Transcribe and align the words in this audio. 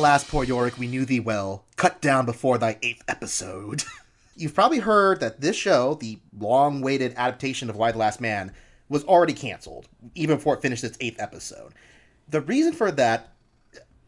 Alas, 0.00 0.24
poor 0.24 0.44
Yorick, 0.44 0.78
we 0.78 0.86
knew 0.86 1.04
thee 1.04 1.20
well, 1.20 1.66
cut 1.76 2.00
down 2.00 2.24
before 2.24 2.56
thy 2.56 2.78
eighth 2.80 3.02
episode. 3.06 3.84
You've 4.34 4.54
probably 4.54 4.78
heard 4.78 5.20
that 5.20 5.42
this 5.42 5.56
show, 5.56 5.92
the 5.92 6.18
long 6.38 6.80
awaited 6.80 7.12
adaptation 7.18 7.68
of 7.68 7.76
Y 7.76 7.92
the 7.92 7.98
Last 7.98 8.18
Man, 8.18 8.54
was 8.88 9.04
already 9.04 9.34
canceled, 9.34 9.88
even 10.14 10.36
before 10.36 10.54
it 10.54 10.62
finished 10.62 10.84
its 10.84 10.96
eighth 11.02 11.20
episode. 11.20 11.74
The 12.30 12.40
reason 12.40 12.72
for 12.72 12.90
that, 12.92 13.34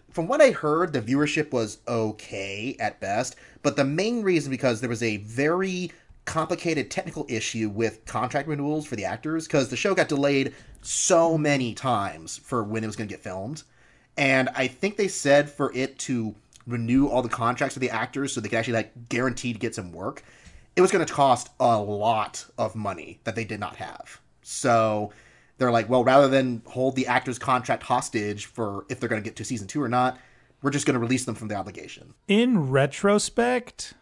from 0.08 0.28
what 0.28 0.40
I 0.40 0.52
heard, 0.52 0.94
the 0.94 1.02
viewership 1.02 1.52
was 1.52 1.76
okay 1.86 2.74
at 2.80 2.98
best, 2.98 3.36
but 3.62 3.76
the 3.76 3.84
main 3.84 4.22
reason 4.22 4.50
because 4.50 4.80
there 4.80 4.88
was 4.88 5.02
a 5.02 5.18
very 5.18 5.92
complicated 6.24 6.90
technical 6.90 7.26
issue 7.28 7.68
with 7.68 8.06
contract 8.06 8.48
renewals 8.48 8.86
for 8.86 8.96
the 8.96 9.04
actors, 9.04 9.46
because 9.46 9.68
the 9.68 9.76
show 9.76 9.94
got 9.94 10.08
delayed 10.08 10.54
so 10.80 11.36
many 11.36 11.74
times 11.74 12.38
for 12.38 12.64
when 12.64 12.82
it 12.82 12.86
was 12.86 12.96
going 12.96 13.08
to 13.08 13.14
get 13.14 13.22
filmed 13.22 13.62
and 14.16 14.48
I 14.54 14.66
think 14.66 14.96
they 14.96 15.08
said 15.08 15.50
for 15.50 15.72
it 15.74 15.98
to 16.00 16.34
renew 16.66 17.08
all 17.08 17.22
the 17.22 17.28
contracts 17.28 17.76
of 17.76 17.80
the 17.80 17.90
actors 17.90 18.32
so 18.32 18.40
they 18.40 18.48
could 18.48 18.58
actually 18.58 18.74
like 18.74 19.08
guaranteed 19.08 19.58
get 19.58 19.74
some 19.74 19.92
work, 19.92 20.22
it 20.76 20.80
was 20.80 20.90
going 20.90 21.04
to 21.04 21.12
cost 21.12 21.50
a 21.60 21.78
lot 21.78 22.46
of 22.58 22.74
money 22.74 23.20
that 23.24 23.34
they 23.34 23.44
did 23.44 23.60
not 23.60 23.76
have. 23.76 24.20
So 24.42 25.12
they're 25.58 25.70
like, 25.70 25.88
well, 25.88 26.04
rather 26.04 26.28
than 26.28 26.62
hold 26.66 26.96
the 26.96 27.06
actors' 27.06 27.38
contract 27.38 27.82
hostage 27.82 28.46
for 28.46 28.84
if 28.88 29.00
they're 29.00 29.08
going 29.08 29.22
to 29.22 29.28
get 29.28 29.36
to 29.36 29.44
season 29.44 29.66
two 29.66 29.82
or 29.82 29.88
not, 29.88 30.18
we're 30.62 30.70
just 30.70 30.86
going 30.86 30.94
to 30.94 31.00
release 31.00 31.24
them 31.24 31.34
from 31.34 31.48
the 31.48 31.54
obligation. 31.54 32.14
In 32.28 32.70
retrospect, 32.70 33.94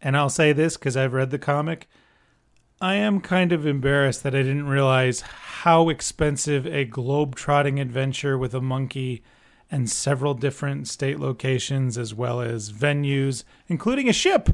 and 0.00 0.16
I'll 0.16 0.30
say 0.30 0.52
this 0.52 0.76
because 0.76 0.96
I've 0.96 1.12
read 1.12 1.30
the 1.30 1.38
comic, 1.38 1.88
I 2.80 2.94
am 2.94 3.20
kind 3.20 3.52
of 3.52 3.66
embarrassed 3.66 4.22
that 4.22 4.34
I 4.34 4.42
didn't 4.42 4.68
realize 4.68 5.22
how 5.22 5.88
expensive 5.88 6.66
a 6.66 6.84
globe-trotting 6.84 7.80
adventure 7.80 8.36
with 8.36 8.54
a 8.54 8.60
monkey 8.60 9.22
and 9.70 9.90
several 9.90 10.34
different 10.34 10.88
state 10.88 11.18
locations 11.18 11.98
as 11.98 12.14
well 12.14 12.40
as 12.40 12.72
venues, 12.72 13.44
including 13.68 14.08
a 14.08 14.12
ship, 14.12 14.50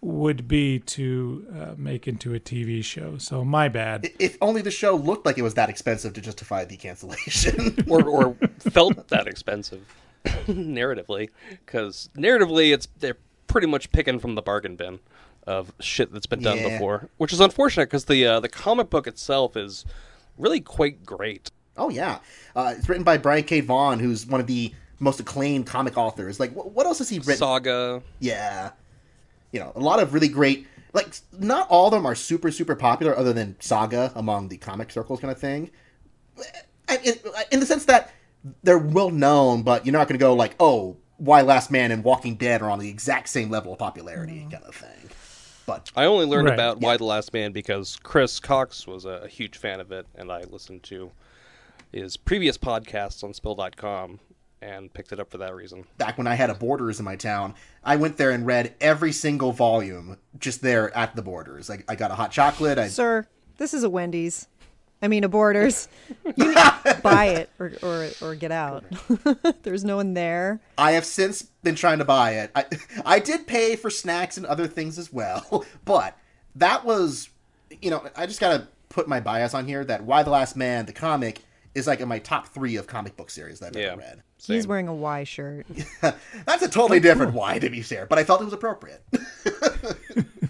would 0.00 0.46
be 0.46 0.78
to 0.78 1.46
uh, 1.58 1.74
make 1.78 2.06
into 2.06 2.34
a 2.34 2.38
TV 2.40 2.84
show. 2.84 3.16
So 3.18 3.42
my 3.44 3.68
bad. 3.68 4.10
If 4.18 4.36
only 4.40 4.60
the 4.62 4.70
show 4.70 4.94
looked 4.96 5.24
like 5.24 5.38
it 5.38 5.42
was 5.42 5.54
that 5.54 5.70
expensive 5.70 6.12
to 6.14 6.20
justify 6.20 6.64
the 6.64 6.76
cancellation, 6.76 7.84
or 7.88 8.04
or 8.06 8.34
felt 8.58 9.08
that 9.08 9.26
expensive 9.26 9.82
narratively, 10.46 11.30
because 11.50 12.10
narratively 12.16 12.72
it's 12.72 12.86
they're 13.00 13.16
pretty 13.46 13.66
much 13.66 13.90
picking 13.92 14.18
from 14.18 14.34
the 14.34 14.42
bargain 14.42 14.76
bin 14.76 14.98
of 15.46 15.72
shit 15.80 16.12
that's 16.12 16.26
been 16.26 16.40
done 16.42 16.58
Yeah. 16.58 16.70
before, 16.70 17.08
which 17.16 17.32
is 17.32 17.40
unfortunate 17.40 17.86
because 17.86 18.04
the 18.06 18.26
uh, 18.26 18.40
the 18.40 18.48
comic 18.48 18.90
book 18.90 19.06
itself 19.06 19.56
is 19.56 19.84
really 20.36 20.60
quite 20.60 21.04
great. 21.04 21.50
Oh 21.76 21.88
yeah, 21.90 22.18
uh, 22.54 22.74
it's 22.76 22.88
written 22.88 23.04
by 23.04 23.18
Brian 23.18 23.44
K. 23.44 23.60
Vaughan, 23.60 23.98
who's 23.98 24.26
one 24.26 24.40
of 24.40 24.46
the 24.46 24.72
most 25.00 25.18
acclaimed 25.20 25.66
comic 25.66 25.96
authors. 25.98 26.38
Like, 26.38 26.52
wh- 26.52 26.74
what 26.74 26.86
else 26.86 26.98
has 26.98 27.08
he 27.08 27.18
written? 27.18 27.36
Saga, 27.36 28.02
Yeah, 28.20 28.70
you 29.52 29.60
know, 29.60 29.72
a 29.74 29.80
lot 29.80 30.00
of 30.00 30.14
really 30.14 30.28
great. 30.28 30.66
Like, 30.92 31.16
not 31.38 31.66
all 31.68 31.86
of 31.88 31.92
them 31.92 32.06
are 32.06 32.14
super 32.14 32.50
super 32.52 32.76
popular, 32.76 33.16
other 33.18 33.32
than 33.32 33.56
Saga 33.60 34.12
among 34.14 34.48
the 34.48 34.56
comic 34.56 34.90
circles, 34.92 35.20
kind 35.20 35.32
of 35.32 35.38
thing. 35.38 35.70
Eh, 36.38 36.42
I- 36.88 36.96
In, 36.98 37.14
uh, 37.36 37.42
in 37.50 37.60
the 37.60 37.66
sense 37.66 37.84
that 37.86 38.12
they're 38.62 38.78
well 38.78 39.10
known, 39.10 39.62
but 39.62 39.84
you're 39.84 39.92
not 39.92 40.06
going 40.06 40.18
to 40.18 40.22
go 40.22 40.34
like, 40.34 40.54
oh, 40.60 40.96
Y 41.18 41.40
Last 41.42 41.70
Man 41.70 41.90
and 41.90 42.04
Walking 42.04 42.34
Dead 42.36 42.60
are 42.62 42.70
on 42.70 42.78
the 42.78 42.88
exact 42.88 43.28
same 43.28 43.50
level 43.50 43.72
of 43.72 43.78
popularity, 43.78 44.40
mm-hmm. 44.40 44.50
kind 44.50 44.64
of 44.64 44.74
thing. 44.74 45.10
But 45.66 45.90
I 45.96 46.04
only 46.04 46.26
learned 46.26 46.48
Right. 46.48 46.54
about 46.54 46.80
Y 46.80 46.96
the 46.96 47.04
Last 47.04 47.32
Man 47.32 47.52
because 47.52 47.98
Chris 48.02 48.38
Cox 48.38 48.86
was 48.86 49.06
a, 49.06 49.22
a 49.24 49.28
huge 49.28 49.56
fan 49.56 49.80
of 49.80 49.90
it, 49.92 50.06
and 50.14 50.30
I 50.30 50.42
listened 50.42 50.82
to 50.84 51.10
his 51.92 52.16
previous 52.16 52.58
podcasts 52.58 53.22
on 53.22 53.34
Spill.com 53.34 54.20
and 54.60 54.92
picked 54.92 55.12
it 55.12 55.20
up 55.20 55.30
for 55.30 55.38
that 55.38 55.54
reason. 55.54 55.84
back 55.98 56.16
when 56.16 56.26
I 56.26 56.34
had 56.34 56.48
a 56.50 56.54
Borders 56.54 56.98
in 56.98 57.04
my 57.04 57.16
town, 57.16 57.54
I 57.84 57.96
went 57.96 58.16
there 58.16 58.30
and 58.30 58.46
read 58.46 58.74
every 58.80 59.12
single 59.12 59.52
volume 59.52 60.16
just 60.38 60.62
there 60.62 60.96
at 60.96 61.14
the 61.14 61.22
Borders. 61.22 61.68
Like, 61.68 61.84
I 61.88 61.94
got 61.94 62.10
a 62.10 62.14
hot 62.14 62.30
chocolate. 62.30 62.78
I 62.78 62.88
Sir, 62.88 63.26
this 63.58 63.74
is 63.74 63.82
a 63.84 63.90
Wendy's. 63.90 64.48
I 65.02 65.08
mean, 65.08 65.22
a 65.22 65.28
Borders. 65.28 65.88
You 66.24 66.48
need 66.48 66.56
to 66.56 66.98
buy 67.02 67.26
it 67.26 67.50
or, 67.58 67.72
or, 67.82 68.08
or 68.22 68.34
get 68.34 68.50
out. 68.50 68.84
There's 69.62 69.84
no 69.84 69.96
one 69.96 70.14
there. 70.14 70.60
I 70.78 70.92
have 70.92 71.04
since 71.04 71.42
been 71.62 71.74
trying 71.74 71.98
to 71.98 72.06
buy 72.06 72.36
it. 72.36 72.50
I 72.54 72.64
I 73.04 73.18
did 73.18 73.46
pay 73.46 73.76
for 73.76 73.90
snacks 73.90 74.38
and 74.38 74.46
other 74.46 74.66
things 74.66 74.98
as 74.98 75.12
well, 75.12 75.66
but 75.84 76.16
that 76.54 76.86
was, 76.86 77.28
you 77.82 77.90
know, 77.90 78.08
I 78.16 78.24
just 78.24 78.40
gotta 78.40 78.68
put 78.88 79.06
my 79.06 79.20
bias 79.20 79.52
on 79.52 79.66
here 79.66 79.84
that 79.84 80.04
Y 80.04 80.22
the 80.22 80.30
Last 80.30 80.56
Man, 80.56 80.86
the 80.86 80.92
comic, 80.94 81.42
is 81.74 81.86
like 81.86 82.00
in 82.00 82.08
my 82.08 82.18
top 82.18 82.46
three 82.48 82.76
of 82.76 82.86
comic 82.86 83.16
book 83.16 83.30
series 83.30 83.60
that 83.60 83.74
I've 83.76 83.82
Yeah. 83.82 83.92
ever 83.92 84.00
read. 84.00 84.22
He's 84.46 84.66
wearing 84.66 84.88
a 84.88 84.94
Y 84.94 85.24
shirt. 85.24 85.66
That's 86.00 86.62
a 86.62 86.68
totally 86.68 87.00
different 87.00 87.32
Y, 87.32 87.58
to 87.58 87.70
be 87.70 87.80
fair, 87.82 88.04
but 88.06 88.18
I 88.18 88.24
felt 88.24 88.40
it 88.42 88.44
was 88.44 88.52
appropriate. 88.54 89.02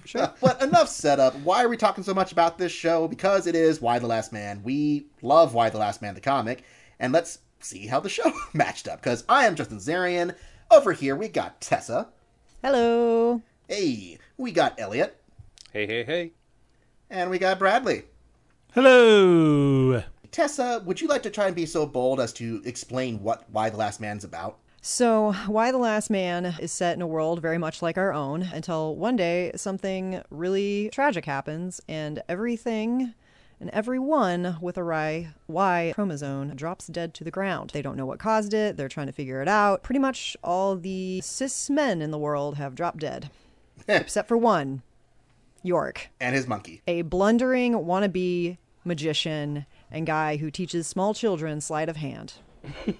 Sure. 0.04 0.32
But 0.40 0.62
enough 0.62 0.88
setup. 0.90 1.34
Why 1.40 1.64
are 1.64 1.68
we 1.68 1.76
talking 1.78 2.04
so 2.04 2.12
much 2.12 2.30
about 2.30 2.58
this 2.58 2.70
show? 2.70 3.08
Because 3.08 3.46
it 3.46 3.54
is 3.56 3.80
Y 3.80 3.98
the 3.98 4.06
Last 4.06 4.32
Man. 4.34 4.62
We 4.62 5.06
love 5.22 5.54
Y 5.54 5.70
the 5.70 5.78
Last 5.78 6.02
Man, 6.02 6.14
the 6.14 6.20
comic, 6.20 6.62
and 7.00 7.10
let's 7.12 7.38
see 7.60 7.86
how 7.86 8.00
the 8.00 8.10
show 8.10 8.30
matched 8.52 8.86
up. 8.86 9.00
Because 9.00 9.24
I 9.30 9.46
am 9.46 9.54
Justin 9.56 9.78
Zarian. 9.78 10.34
Over 10.70 10.92
here, 10.92 11.16
we 11.16 11.28
got 11.28 11.60
Tessa. 11.60 12.08
Hello. 12.62 13.41
Hey, 13.66 14.18
we 14.36 14.52
got 14.52 14.78
Eliot. 14.78 15.18
Hey, 15.72 15.86
hey, 15.86 16.04
hey. 16.04 16.32
And 17.08 17.30
we 17.30 17.38
got 17.38 17.58
Bradly. 17.58 18.04
Hello. 18.74 20.02
Tessa, 20.34 20.83
would 20.84 21.00
you 21.00 21.06
like 21.06 21.22
to 21.22 21.31
try 21.31 21.47
and 21.47 21.55
be 21.55 21.65
so 21.65 21.87
bold 21.87 22.19
as 22.19 22.33
to 22.33 22.61
explain 22.65 23.22
what 23.22 23.49
Y 23.53 23.71
the 23.71 23.77
Last 23.77 24.00
Man's 24.00 24.25
about? 24.25 24.59
So, 24.83 25.33
Y 25.47 25.71
the 25.71 25.78
Last 25.78 26.11
Man 26.11 26.56
is 26.59 26.72
set 26.72 26.97
in 26.97 27.03
a 27.03 27.06
world 27.06 27.41
very 27.41 27.56
much 27.56 27.83
like 27.83 27.97
our 27.97 28.12
own 28.12 28.43
until 28.43 28.97
one 28.97 29.15
day 29.15 29.53
something 29.55 30.22
really 30.31 30.91
tragic 30.93 31.25
happens 31.25 31.81
and 31.89 32.21
everything 32.28 33.15
and 33.61 33.71
everyone 33.71 34.59
with 34.61 34.77
a 34.77 34.84
Y, 34.84 35.33
y 35.47 35.93
chromosome 35.95 36.56
drops 36.56 36.89
dead 36.89 37.15
to 37.15 37.22
the 37.22 37.31
ground. 37.31 37.71
They 37.72 37.81
don't 37.81 37.97
know 37.97 38.05
what 38.05 38.19
caused 38.19 38.53
it, 38.55 38.77
they're 38.77 38.89
trying 38.89 39.06
to 39.06 39.12
figure 39.12 39.41
it 39.41 39.47
out. 39.47 39.84
Pretty 39.84 40.01
much 40.01 40.37
all 40.43 40.75
the 40.75 41.21
cis 41.21 41.71
men 41.71 42.03
in 42.03 42.11
the 42.11 42.19
world 42.19 42.56
have 42.56 42.75
dropped 42.75 42.99
dead, 42.99 43.31
except 43.87 44.27
for 44.27 44.37
one 44.37 44.83
Yorick, 45.62 46.11
And 46.19 46.34
his 46.34 46.49
monkey. 46.49 46.83
a 46.89 47.03
blundering 47.03 47.75
wannabe 47.75 48.59
magician 48.84 49.66
and 49.94 50.06
guy 50.06 50.36
who 50.36 50.50
teaches 50.50 50.86
small 50.86 51.14
children 51.14 51.60
sleight 51.60 51.88
of 51.88 51.96
hand. 51.96 52.34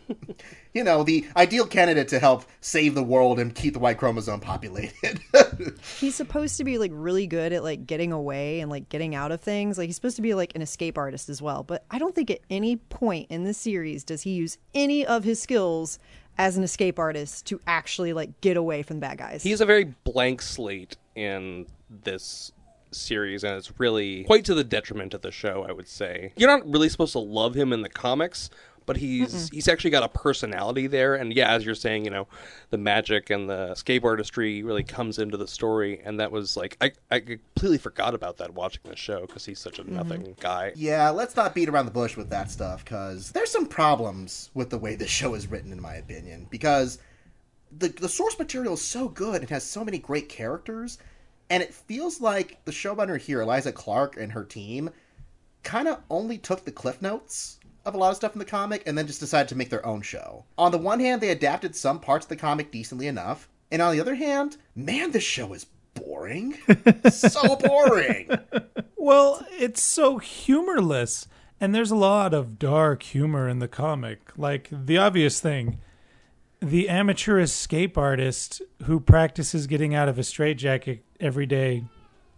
You 0.75 0.83
know, 0.83 1.05
the 1.05 1.25
ideal 1.37 1.69
candidate 1.69 2.09
to 2.09 2.19
help 2.19 2.45
save 2.61 2.97
the 2.97 3.03
world 3.03 3.39
and 3.39 3.55
keep 3.55 3.75
the 3.75 3.79
Y 3.79 3.95
chromosome 3.95 4.41
populated. 4.41 5.21
he's 6.01 6.17
supposed 6.17 6.57
to 6.57 6.65
be 6.65 6.79
like 6.79 6.91
really 6.93 7.29
good 7.29 7.53
at 7.53 7.63
like 7.63 7.87
getting 7.87 8.11
away 8.11 8.59
and 8.59 8.69
like 8.69 8.89
getting 8.89 9.15
out 9.15 9.31
of 9.31 9.41
things 9.41 9.79
like 9.79 9.87
he's 9.87 9.95
supposed 9.95 10.17
to 10.17 10.23
be 10.23 10.35
like 10.35 10.53
an 10.57 10.63
escape 10.63 10.99
artist 10.99 11.29
as 11.29 11.41
well 11.41 11.63
but 11.63 11.85
i 11.93 11.99
don't 11.99 12.15
think 12.17 12.29
at 12.29 12.41
any 12.51 12.77
point 12.77 13.27
in 13.31 13.45
this 13.45 13.57
series 13.57 14.03
does 14.03 14.23
he 14.23 14.31
use 14.31 14.59
any 14.75 15.07
of 15.07 15.23
his 15.23 15.41
skills 15.41 16.01
as 16.39 16.57
an 16.57 16.65
escape 16.65 16.99
artist 16.99 17.47
to 17.47 17.61
actually 17.69 18.13
like 18.13 18.41
get 18.41 18.57
away 18.57 18.83
from 18.83 18.97
the 18.97 19.01
bad 19.01 19.17
guys 19.17 19.45
He's 19.45 19.61
a 19.61 19.67
very 19.67 19.95
blank 20.03 20.43
slate 20.43 20.97
in 21.15 21.67
this 21.89 22.51
series, 22.97 23.45
and 23.45 23.57
it's 23.57 23.73
really 23.79 24.25
quite 24.25 24.45
to 24.47 24.55
the 24.55 24.65
detriment 24.65 25.15
of 25.15 25.23
the 25.23 25.31
show, 25.31 25.65
I 25.69 25.73
would 25.73 25.89
say. 25.89 26.33
You're 26.37 26.51
not 26.51 26.69
really 26.71 26.89
supposed 26.89 27.13
to 27.13 27.19
love 27.19 27.55
him 27.55 27.73
in 27.73 27.83
the 27.83 27.89
comics, 27.89 28.51
but 28.87 28.97
he's 28.97 29.49
he's 29.51 29.69
actually 29.69 29.91
got 29.91 30.03
a 30.03 30.09
personality 30.09 30.87
there. 30.87 31.15
And 31.15 31.33
yeah, 31.33 31.51
as 31.51 31.65
you're 31.65 31.75
saying, 31.75 32.05
you 32.05 32.11
know, 32.11 32.27
the 32.71 32.79
magic 32.79 33.31
and 33.31 33.49
the 33.49 33.73
escape 33.73 34.05
artistry 34.05 34.63
really 34.63 34.83
comes 34.83 35.19
into 35.19 35.37
the 35.37 35.49
story, 35.49 36.01
and 36.05 36.21
that 36.21 36.31
was 36.31 36.57
like 36.57 36.77
I 36.81 36.93
I 37.11 37.21
completely 37.21 37.79
forgot 37.79 38.15
about 38.15 38.39
that 38.39 38.55
watching 38.55 38.83
the 38.85 38.97
show 38.97 39.23
because 39.23 39.45
he's 39.45 39.59
such 39.59 39.79
a 39.79 39.83
mm-hmm. 39.83 39.97
nothing 39.97 40.37
guy. 40.41 40.73
Yeah, 40.77 41.11
let's 41.11 41.37
not 41.37 41.55
beat 41.55 41.69
around 41.69 41.87
the 41.87 41.93
bush 41.93 42.17
with 42.17 42.31
that 42.31 42.51
stuff 42.51 42.85
because 42.85 43.33
there's 43.33 43.51
some 43.51 43.67
problems 43.67 44.51
with 44.55 44.71
the 44.71 44.79
way 44.79 44.95
this 44.97 45.11
show 45.11 45.35
is 45.35 45.51
written, 45.51 45.73
in 45.73 45.81
my 45.81 45.95
opinion. 45.95 46.47
Because 46.51 46.99
the 47.77 47.89
the 47.89 48.09
source 48.09 48.39
material 48.39 48.75
is 48.75 48.83
so 48.83 49.09
good, 49.09 49.41
and 49.41 49.51
has 49.51 49.65
so 49.65 49.85
many 49.85 49.99
great 49.99 50.29
characters, 50.29 50.99
and 51.51 51.63
it 51.63 51.75
feels 51.75 52.21
like 52.21 52.65
the 52.65 52.73
showrunner 52.73 53.19
here, 53.19 53.41
Eliza 53.41 53.73
Clark, 53.73 54.17
and 54.17 54.33
her 54.33 54.45
team, 54.45 54.91
kind 55.63 55.89
of 55.89 56.01
only 56.11 56.39
took 56.39 56.65
the 56.65 56.73
cliff 56.73 57.01
notes 57.01 57.59
of 57.85 57.95
a 57.95 57.99
lot 57.99 58.11
of 58.11 58.17
stuff 58.17 58.35
in 58.35 58.39
the 58.39 58.45
comic 58.45 58.83
and 58.87 58.97
then 58.97 59.07
just 59.07 59.21
decided 59.21 59.49
to 59.49 59.57
make 59.57 59.71
their 59.71 59.85
own 59.85 60.03
show. 60.03 60.45
On 60.57 60.73
the 60.73 60.79
one 60.79 61.01
hand, 61.01 61.21
they 61.21 61.31
adapted 61.31 61.77
some 61.77 62.01
parts 62.01 62.25
of 62.25 62.31
the 62.31 62.37
comic 62.37 62.71
decently 62.71 63.07
enough, 63.07 63.49
and 63.71 63.83
on 63.83 63.93
the 63.93 64.01
other 64.01 64.15
hand, 64.15 64.57
man, 64.75 65.11
this 65.11 65.25
show 65.25 65.53
is 65.53 65.67
boring. 65.95 66.57
so 67.11 67.57
boring. 67.57 68.31
Well, 68.97 69.47
it's 69.53 69.83
so 69.83 70.19
humorless. 70.19 71.29
And 71.61 71.75
there's 71.75 71.91
a 71.91 71.97
lot 71.97 72.35
of 72.35 72.59
dark 72.59 73.03
humor 73.03 73.49
in 73.49 73.59
the 73.59 73.69
comic. 73.69 74.33
Like 74.37 74.69
the 74.71 74.99
obvious 74.99 75.41
thing 75.41 75.79
the 76.65 76.89
amateur 76.89 77.39
escape 77.39 77.99
artist 77.99 78.63
who 78.85 78.99
practices 78.99 79.67
getting 79.67 79.95
out 79.95 80.09
of 80.09 80.19
a 80.19 80.25
straitjacket 80.25 81.05
every 81.21 81.47
day 81.47 81.85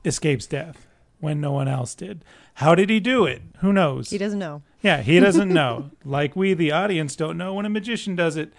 escapes 0.05 0.47
death 0.47 0.87
when 1.21 1.41
no 1.41 1.53
one 1.53 1.69
else 1.69 1.95
did. 1.95 2.25
How 2.55 2.75
did 2.75 2.91
he 2.91 3.01
do 3.01 3.25
it? 3.25 3.43
Who 3.59 3.73
knows? 3.73 4.11
He 4.11 4.19
doesn't 4.19 4.39
know. 4.39 4.63
Yeah, 4.83 5.03
he 5.03 5.21
doesn't 5.21 5.49
know. 5.49 5.91
like 6.05 6.37
we, 6.37 6.55
the 6.55 6.73
audience, 6.73 7.17
don't 7.17 7.39
know 7.39 7.55
when 7.55 7.67
a 7.67 7.71
magician 7.71 8.17
does 8.17 8.37
it. 8.37 8.53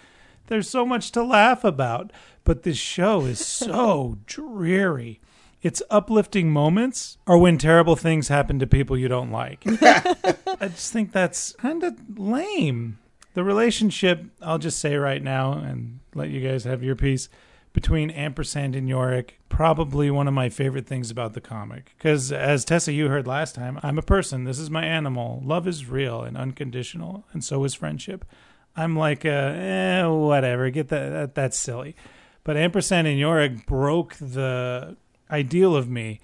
There's 0.46 0.68
so 0.68 0.86
much 0.86 1.12
to 1.12 1.22
laugh 1.22 1.64
about, 1.64 2.12
but 2.44 2.62
this 2.62 2.78
show 2.78 3.26
is 3.26 3.44
so 3.44 4.18
dreary. 4.26 5.20
Its 5.60 5.82
uplifting 5.90 6.50
moments 6.50 7.18
are 7.26 7.36
when 7.36 7.58
terrible 7.58 7.96
things 7.96 8.28
happen 8.28 8.58
to 8.60 8.66
people 8.66 8.96
you 8.96 9.08
don't 9.08 9.32
like. 9.32 9.62
I 9.66 10.68
just 10.68 10.92
think 10.92 11.12
that's 11.12 11.52
kind 11.54 11.82
of 11.82 12.18
lame. 12.18 12.98
The 13.34 13.44
relationship, 13.44 14.24
I'll 14.42 14.58
just 14.58 14.80
say 14.80 14.96
right 14.96 15.22
now 15.22 15.52
and 15.52 16.00
let 16.14 16.30
you 16.30 16.40
guys 16.40 16.64
have 16.64 16.82
your 16.82 16.96
piece, 16.96 17.28
between 17.72 18.10
Ampersand 18.10 18.74
and 18.74 18.88
Yorick, 18.88 19.38
probably 19.48 20.10
one 20.10 20.26
of 20.26 20.34
my 20.34 20.48
favorite 20.48 20.86
things 20.86 21.10
about 21.10 21.34
the 21.34 21.40
comic. 21.40 21.94
Because 21.96 22.32
as 22.32 22.64
Tessa, 22.64 22.92
you 22.92 23.08
heard 23.08 23.26
last 23.26 23.54
time, 23.54 23.78
I'm 23.82 23.98
a 23.98 24.02
person. 24.02 24.44
This 24.44 24.58
is 24.58 24.70
my 24.70 24.84
animal. 24.84 25.40
Love 25.44 25.68
is 25.68 25.86
real 25.86 26.22
and 26.22 26.36
unconditional, 26.36 27.24
and 27.32 27.44
so 27.44 27.62
is 27.64 27.74
friendship. 27.74 28.24
I'm 28.76 28.96
like, 28.96 29.24
uh, 29.24 29.28
eh, 29.28 30.06
whatever. 30.06 30.70
Get 30.70 30.88
that, 30.88 31.10
that. 31.10 31.34
That's 31.34 31.58
silly. 31.58 31.94
But 32.42 32.56
Ampersand 32.56 33.06
and 33.06 33.18
Yorick 33.18 33.66
broke 33.66 34.14
the 34.16 34.96
ideal 35.30 35.76
of 35.76 35.88
me 35.88 36.20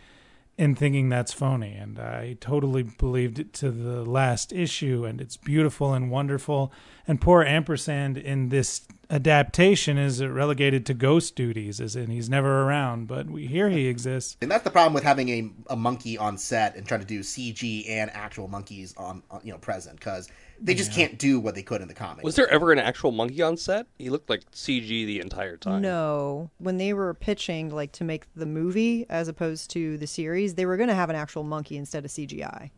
in 0.56 0.74
thinking 0.74 1.08
that's 1.08 1.32
phony. 1.32 1.74
And 1.74 1.98
I 1.98 2.36
totally 2.40 2.82
believed 2.82 3.38
it 3.38 3.52
to 3.54 3.70
the 3.70 4.04
last 4.04 4.52
issue, 4.52 5.04
and 5.04 5.20
it's 5.20 5.36
beautiful 5.36 5.92
and 5.92 6.10
wonderful. 6.10 6.72
And 7.06 7.20
poor 7.20 7.42
Ampersand 7.42 8.16
in 8.16 8.48
this 8.48 8.86
adaptation 9.10 9.98
is 9.98 10.24
relegated 10.24 10.86
to 10.86 10.94
ghost 10.94 11.36
duties, 11.36 11.80
as 11.80 11.96
in 11.96 12.10
he's 12.10 12.28
never 12.28 12.62
around, 12.62 13.06
but 13.06 13.28
we 13.28 13.46
hear 13.46 13.70
he 13.70 13.86
exists. 13.86 14.36
And 14.40 14.50
that's 14.50 14.64
the 14.64 14.70
problem 14.70 14.94
with 14.94 15.04
having 15.04 15.28
a, 15.28 15.50
a 15.70 15.76
monkey 15.76 16.18
on 16.18 16.38
set 16.38 16.76
and 16.76 16.86
trying 16.86 17.00
to 17.00 17.06
do 17.06 17.20
CG 17.20 17.88
and 17.88 18.10
actual 18.12 18.48
monkeys 18.48 18.94
on, 18.96 19.22
on 19.30 19.40
you 19.44 19.52
know 19.52 19.58
present 19.58 19.98
because 19.98 20.28
they 20.60 20.74
just 20.74 20.92
can't 20.92 21.18
do 21.18 21.40
what 21.40 21.54
they 21.54 21.62
could 21.62 21.82
in 21.82 21.88
the 21.88 21.94
comic. 21.94 22.24
Was 22.24 22.36
there 22.36 22.48
ever 22.48 22.72
an 22.72 22.78
actual 22.78 23.12
monkey 23.12 23.42
on 23.42 23.56
set? 23.56 23.86
He 23.98 24.08
looked 24.10 24.30
like 24.30 24.50
CG 24.52 24.88
the 24.88 25.20
entire 25.20 25.56
time. 25.56 25.82
No, 25.82 26.50
when 26.58 26.76
they 26.76 26.92
were 26.92 27.14
pitching 27.14 27.70
like 27.70 27.92
to 27.92 28.04
make 28.04 28.26
the 28.34 28.46
movie 28.46 29.06
as 29.08 29.28
opposed 29.28 29.70
to 29.70 29.98
the 29.98 30.06
series, 30.06 30.54
they 30.54 30.66
were 30.66 30.76
going 30.76 30.88
to 30.88 30.94
have 30.94 31.10
an 31.10 31.16
actual 31.16 31.44
monkey 31.44 31.76
instead 31.76 32.04
of 32.04 32.10
CGI. 32.10 32.70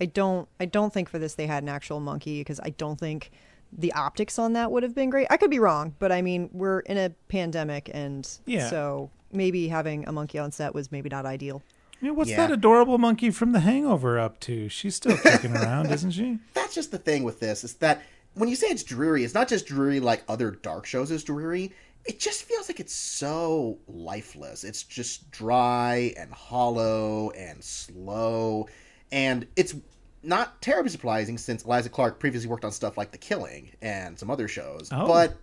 I 0.00 0.06
don't 0.06 0.48
I 0.60 0.64
don't 0.64 0.92
think 0.92 1.08
for 1.08 1.18
this 1.18 1.34
they 1.34 1.46
had 1.46 1.62
an 1.62 1.68
actual 1.68 2.00
monkey 2.00 2.40
because 2.40 2.60
I 2.60 2.70
don't 2.70 2.98
think 2.98 3.30
the 3.72 3.92
optics 3.92 4.38
on 4.38 4.54
that 4.54 4.70
would 4.72 4.82
have 4.82 4.94
been 4.94 5.10
great. 5.10 5.26
I 5.30 5.36
could 5.36 5.50
be 5.50 5.58
wrong, 5.58 5.94
but 5.98 6.10
I 6.12 6.22
mean, 6.22 6.48
we're 6.52 6.80
in 6.80 6.96
a 6.98 7.10
pandemic 7.28 7.90
and 7.92 8.28
Yeah. 8.46 8.68
so 8.70 9.10
maybe 9.32 9.68
having 9.68 10.06
a 10.08 10.12
monkey 10.12 10.38
on 10.38 10.52
set 10.52 10.74
was 10.74 10.90
maybe 10.90 11.08
not 11.08 11.26
ideal. 11.26 11.62
I 12.00 12.04
mean, 12.06 12.14
what's 12.16 12.30
Yeah. 12.30 12.36
that 12.46 12.52
adorable 12.52 12.96
monkey 12.98 13.30
from 13.30 13.52
The 13.52 13.60
Hangover 13.60 14.18
up 14.18 14.38
to? 14.40 14.68
She's 14.68 14.94
still 14.94 15.16
kicking 15.18 15.54
around, 15.56 15.90
isn't 15.90 16.12
she? 16.12 16.38
that's 16.54 16.74
just 16.74 16.90
the 16.92 16.98
thing 16.98 17.24
with 17.24 17.40
this 17.40 17.64
is 17.64 17.74
that 17.74 18.02
when 18.34 18.48
you 18.48 18.54
say 18.56 18.68
it's 18.68 18.84
dreary, 18.84 19.24
it's 19.24 19.34
not 19.34 19.48
just 19.48 19.66
dreary 19.66 19.98
like 20.00 20.22
other 20.28 20.52
dark 20.52 20.86
shows 20.86 21.10
is 21.10 21.24
dreary. 21.24 21.72
It 22.04 22.20
just 22.20 22.44
feels 22.44 22.68
like 22.68 22.78
it's 22.80 22.94
so 22.94 23.78
lifeless. 23.88 24.62
It's 24.64 24.82
just 24.84 25.30
dry 25.32 26.14
and 26.16 26.32
hollow 26.32 27.30
and 27.30 27.62
slow, 27.62 28.68
and 29.10 29.46
it's 29.56 29.74
not 30.22 30.60
terribly 30.60 30.90
surprising 30.90 31.38
since 31.38 31.64
Eliza 31.64 31.88
Clark 31.88 32.18
previously 32.18 32.48
worked 32.48 32.64
on 32.64 32.72
stuff 32.72 32.96
like 32.96 33.10
The 33.10 33.18
Killing 33.18 33.70
and 33.82 34.18
some 34.18 34.30
other 34.30 34.48
shows. 34.48 34.88
Oh. 34.92 35.06
But 35.06 35.36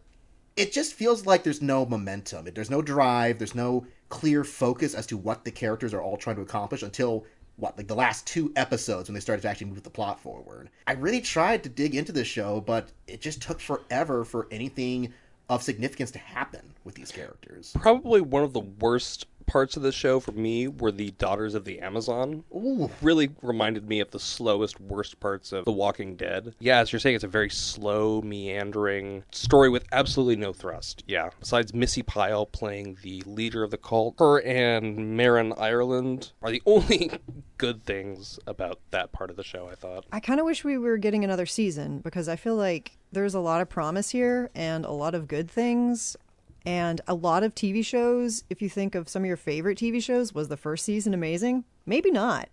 it 0.56 0.72
just 0.72 0.94
feels 0.94 1.26
like 1.26 1.44
there's 1.44 1.62
no 1.62 1.86
momentum. 1.86 2.48
There's 2.54 2.70
no 2.70 2.82
drive. 2.82 3.38
There's 3.38 3.56
no 3.56 3.86
clear 4.10 4.44
focus 4.44 4.94
as 4.94 5.06
to 5.08 5.18
what 5.18 5.44
the 5.44 5.52
characters 5.52 5.94
are 5.94 6.02
all 6.02 6.18
trying 6.18 6.38
to 6.38 6.42
accomplish 6.42 6.84
until 6.84 7.26
what 7.58 7.78
like 7.78 7.88
the 7.88 7.96
last 7.96 8.28
two 8.28 8.52
episodes 8.56 9.08
when 9.08 9.14
they 9.14 9.20
started 9.22 9.42
to 9.42 9.48
actually 9.48 9.68
move 9.68 9.84
the 9.84 9.90
plot 9.90 10.20
forward. 10.20 10.70
I 10.88 10.94
really 10.94 11.22
tried 11.22 11.64
to 11.64 11.70
dig 11.70 11.96
into 11.96 12.12
this 12.12 12.28
show, 12.28 12.62
but 12.62 12.90
it 13.08 13.22
just 13.22 13.42
took 13.42 13.60
forever 13.60 14.26
for 14.26 14.48
anything 14.52 15.14
of 15.50 15.64
significance 15.64 16.12
to 16.12 16.20
happen 16.20 16.74
with 16.84 16.96
these 16.96 17.12
characters. 17.12 17.72
Probably 17.80 18.20
one 18.22 18.44
of 18.44 18.54
the 18.54 18.60
worst 18.60 19.28
parts 19.46 19.78
of 19.78 19.84
the 19.84 19.92
show 19.92 20.20
for 20.20 20.32
me 20.32 20.68
were 20.68 20.92
the 20.92 21.12
Daughters 21.12 21.56
of 21.56 21.66
the 21.66 21.80
Amazon. 21.80 22.44
Ooh. 22.54 22.90
Really 23.02 23.30
reminded 23.42 23.88
me 23.88 24.00
of 24.00 24.12
the 24.12 24.20
slowest, 24.20 24.80
worst 24.80 25.20
parts 25.20 25.52
of 25.52 25.66
The 25.66 25.72
Walking 25.72 26.16
Dead. 26.16 26.54
Yeah, 26.60 26.80
as 26.80 26.92
you're 26.92 27.00
saying, 27.00 27.16
it's 27.16 27.24
a 27.24 27.30
very 27.30 27.50
slow, 27.50 28.22
meandering 28.22 29.24
story 29.32 29.70
with 29.70 29.86
absolutely 29.92 30.36
no 30.36 30.54
thrust. 30.54 31.04
Yeah, 31.08 31.30
besides 31.40 31.74
Missy 31.74 32.02
Pyle 32.02 32.46
playing 32.46 32.98
the 33.02 33.22
leader 33.26 33.64
of 33.64 33.72
the 33.72 33.78
cult, 33.78 34.16
her 34.20 34.42
and 34.42 35.18
Marin 35.18 35.54
Ireland 35.58 36.32
are 36.42 36.52
the 36.52 36.62
only 36.66 37.12
good 37.58 37.84
things 37.84 38.40
about 38.48 38.80
that 38.92 39.12
part 39.12 39.30
of 39.30 39.36
the 39.36 39.44
show, 39.44 39.70
I 39.70 39.76
thought. 39.76 40.06
I 40.12 40.20
kind 40.20 40.40
of 40.40 40.46
wish 40.46 40.64
we 40.64 40.78
were 40.78 40.98
getting 40.98 41.24
another 41.24 41.46
season 41.46 42.00
because 42.00 42.28
I 42.28 42.36
feel 42.36 42.56
like 42.56 42.98
there's 43.12 43.34
a 43.34 43.40
lot 43.40 43.62
of 43.62 43.70
promise 43.70 44.10
here 44.10 44.50
and 44.54 44.86
a 44.86 44.92
lot 44.92 45.16
of 45.16 45.28
good 45.28 45.50
things 45.50 46.18
and 46.66 47.02
a 47.08 47.14
lot 47.14 47.44
of 47.44 47.54
TV 47.56 47.86
shows. 47.86 48.44
If 48.50 48.62
you 48.62 48.70
think 48.70 48.96
of 48.96 49.08
some 49.10 49.24
of 49.24 49.28
your 49.28 49.38
favorite 49.38 49.78
TV 49.78 50.02
shows, 50.02 50.34
was 50.34 50.48
the 50.48 50.58
first 50.58 50.86
season 50.86 51.14
amazing? 51.14 51.64
Maybe 51.86 52.12
not. 52.12 52.50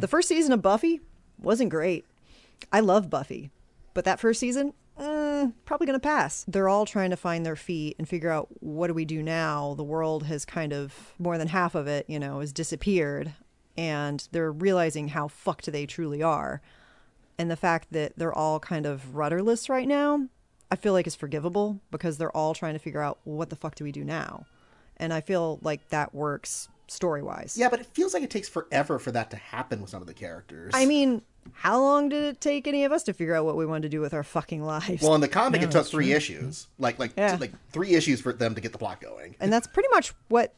The 0.00 0.08
first 0.08 0.28
season 0.28 0.52
of 0.52 0.62
Buffy 0.62 1.00
wasn't 1.38 1.70
great. 1.70 2.04
I 2.72 2.80
love 2.80 3.10
Buffy, 3.10 3.50
but 3.94 4.04
that 4.04 4.20
first 4.20 4.38
season, 4.38 4.74
eh, 4.98 5.48
probably 5.64 5.86
going 5.86 5.98
to 5.98 6.08
pass. 6.08 6.44
They're 6.46 6.68
all 6.68 6.86
trying 6.86 7.10
to 7.10 7.16
find 7.16 7.44
their 7.44 7.56
feet 7.56 7.96
and 7.98 8.08
figure 8.08 8.30
out 8.30 8.48
what 8.60 8.86
do 8.86 8.94
we 8.94 9.04
do 9.04 9.22
now. 9.22 9.74
The 9.74 9.82
world 9.82 10.24
has 10.24 10.44
kind 10.44 10.72
of 10.72 11.14
more 11.18 11.36
than 11.36 11.48
half 11.48 11.74
of 11.74 11.88
it, 11.88 12.06
you 12.08 12.20
know, 12.20 12.38
has 12.38 12.52
disappeared, 12.52 13.32
and 13.76 14.28
they're 14.30 14.52
realizing 14.52 15.08
how 15.08 15.26
fucked 15.26 15.72
they 15.72 15.86
truly 15.86 16.22
are 16.22 16.62
and 17.38 17.50
the 17.50 17.56
fact 17.56 17.88
that 17.90 18.12
they're 18.16 18.32
all 18.32 18.60
kind 18.60 18.86
of 18.86 19.16
rudderless 19.16 19.68
right 19.68 19.88
now, 19.88 20.28
I 20.72 20.76
feel 20.76 20.94
like 20.94 21.06
is 21.06 21.14
forgivable 21.14 21.80
because 21.90 22.16
they're 22.16 22.34
all 22.34 22.54
trying 22.54 22.72
to 22.72 22.78
figure 22.78 23.02
out 23.02 23.18
well, 23.26 23.36
what 23.36 23.50
the 23.50 23.56
fuck 23.56 23.74
do 23.74 23.84
we 23.84 23.92
do 23.92 24.02
now, 24.04 24.46
and 24.96 25.12
I 25.12 25.20
feel 25.20 25.58
like 25.62 25.86
that 25.90 26.14
works 26.14 26.68
story 26.88 27.22
wise. 27.22 27.56
Yeah, 27.58 27.68
but 27.68 27.80
it 27.80 27.86
feels 27.86 28.14
like 28.14 28.22
it 28.22 28.30
takes 28.30 28.48
forever 28.48 28.98
for 28.98 29.12
that 29.12 29.30
to 29.30 29.36
happen 29.36 29.80
with 29.82 29.90
some 29.90 30.00
of 30.00 30.06
the 30.08 30.14
characters. 30.14 30.72
I 30.74 30.86
mean, 30.86 31.20
how 31.52 31.78
long 31.80 32.08
did 32.08 32.22
it 32.24 32.40
take 32.40 32.66
any 32.66 32.84
of 32.84 32.92
us 32.92 33.02
to 33.04 33.12
figure 33.12 33.34
out 33.34 33.44
what 33.44 33.56
we 33.56 33.66
wanted 33.66 33.82
to 33.82 33.88
do 33.90 34.00
with 34.00 34.14
our 34.14 34.22
fucking 34.24 34.62
lives? 34.64 35.02
well, 35.02 35.14
in 35.14 35.20
the 35.20 35.28
comic, 35.28 35.60
Yeah, 35.60 35.68
it 35.68 35.72
took 35.72 35.86
three 35.86 36.06
true. 36.06 36.16
issues, 36.16 36.68
like 36.78 36.98
like 36.98 37.12
Yeah. 37.16 37.36
like 37.38 37.52
three 37.70 37.94
issues 37.94 38.20
for 38.22 38.32
them 38.32 38.54
to 38.54 38.60
get 38.62 38.72
the 38.72 38.78
plot 38.78 39.00
going. 39.00 39.36
and 39.40 39.52
that's 39.52 39.66
pretty 39.66 39.88
much 39.92 40.14
what 40.28 40.54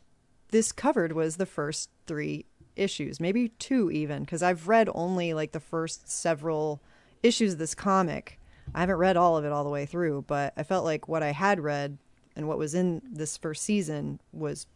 this 0.51 0.71
covered 0.73 1.13
was 1.13 1.37
the 1.37 1.47
first 1.47 1.91
three 2.07 2.45
issues 2.77 3.21
maybe 3.21 3.49
two 3.61 3.89
even 3.93 4.23
because 4.23 4.43
i've 4.43 4.67
read 4.67 4.89
only 4.97 5.33
like 5.33 5.53
the 5.53 5.61
first 5.61 6.09
several 6.11 6.81
issues 7.23 7.53
of 7.53 7.59
this 7.61 7.73
comic 7.75 8.39
i 8.75 8.81
haven't 8.81 8.97
read 8.97 9.17
all 9.17 9.37
of 9.37 9.45
it 9.45 9.53
all 9.53 9.65
the 9.65 9.71
way 9.71 9.87
through 9.87 10.25
but 10.27 10.53
i 10.57 10.63
felt 10.63 10.85
like 10.85 11.09
what 11.09 11.23
i 11.23 11.33
had 11.33 11.61
read 11.61 11.99
and 12.37 12.49
what 12.49 12.59
was 12.59 12.75
in 12.75 13.03
this 13.11 13.37
first 13.37 13.63
season 13.63 14.21
was 14.33 14.67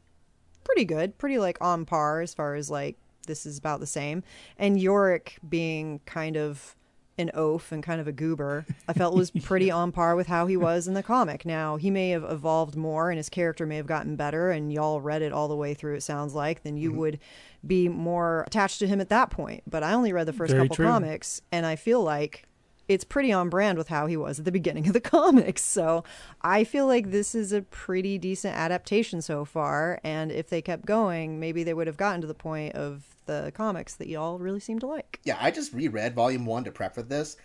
pretty 0.65 0.85
good 0.85 1.17
pretty 1.19 1.39
like 1.39 1.59
on 1.61 1.85
par 1.85 2.21
as 2.21 2.35
far 2.35 2.55
as 2.55 2.71
like 2.71 2.97
this 3.29 3.47
is 3.47 3.57
about 3.57 3.79
the 3.79 3.87
same. 3.87 4.25
And 4.59 4.81
yorick 4.81 5.39
being 5.49 6.01
kind 6.05 6.37
of 6.37 6.75
an 7.21 7.33
oaf 7.35 7.73
and 7.73 7.83
kind 7.83 8.01
of 8.01 8.07
a 8.07 8.13
goober 8.13 8.65
i 8.87 8.93
felt 8.93 9.13
was 9.13 9.31
pretty 9.43 9.73
on 9.73 9.91
par 9.91 10.15
with 10.15 10.29
how 10.29 10.47
he 10.47 10.57
was 10.57 10.89
in 10.89 10.95
the 10.95 11.03
comic. 11.03 11.45
Now 11.47 11.77
he 11.77 11.91
may 11.91 12.11
have 12.11 12.25
evolved 12.25 12.77
more 12.77 13.11
and 13.11 13.17
his 13.17 13.29
character 13.29 13.67
may 13.67 13.77
have 13.77 13.87
gotten 13.87 14.17
better 14.17 14.51
and 14.51 14.73
y'all 14.73 15.01
read 15.01 15.23
it 15.23 15.33
all 15.33 15.47
the 15.47 15.57
way 15.57 15.75
through 15.75 15.95
it 15.95 16.03
sounds 16.03 16.35
like 16.35 16.65
then 16.65 16.77
you 16.77 16.91
mm-hmm. 16.91 16.99
would 16.99 17.19
be 17.67 17.89
more 17.89 18.45
attached 18.47 18.79
to 18.81 18.87
him 18.87 19.01
at 19.01 19.09
that 19.11 19.31
point. 19.31 19.63
But 19.69 19.85
i 19.85 19.93
only 19.93 20.13
read 20.13 20.27
the 20.27 20.33
first 20.33 20.53
Very 20.53 20.65
couple 20.65 20.77
true. 20.77 20.87
comics 20.87 21.43
and 21.53 21.67
i 21.67 21.77
feel 21.77 22.03
like 22.03 22.48
it's 22.89 23.05
pretty 23.05 23.33
on 23.33 23.49
brand 23.51 23.79
with 23.79 23.89
how 23.89 24.07
he 24.07 24.17
was 24.17 24.39
at 24.39 24.45
the 24.45 24.53
beginning 24.53 24.87
of 24.87 24.95
the 24.95 25.01
comics. 25.17 25.63
So 25.63 26.05
I 26.43 26.65
feel 26.65 26.87
like 26.87 27.11
this 27.11 27.35
is 27.35 27.53
a 27.53 27.63
pretty 27.63 28.19
decent 28.19 28.57
adaptation 28.57 29.23
so 29.23 29.45
far. 29.45 30.01
And 30.03 30.33
if 30.33 30.49
they 30.49 30.63
kept 30.63 30.87
going, 30.87 31.39
maybe 31.39 31.63
they 31.63 31.75
would 31.75 31.87
have 31.87 31.99
gotten 31.99 32.23
to 32.23 32.27
the 32.27 32.35
point 32.35 32.75
of 32.75 33.05
the 33.27 33.53
comics 33.55 33.95
that 33.97 34.09
y'all 34.09 34.39
really 34.39 34.61
seem 34.61 34.79
to 34.81 34.87
like. 34.87 35.21
Yeah, 35.25 35.37
I 35.41 35.51
just 35.51 35.73
reread 35.73 36.15
volume 36.15 36.47
one 36.47 36.65
to 36.65 36.73
prep 36.73 36.95
for 36.95 37.03
this. 37.03 37.37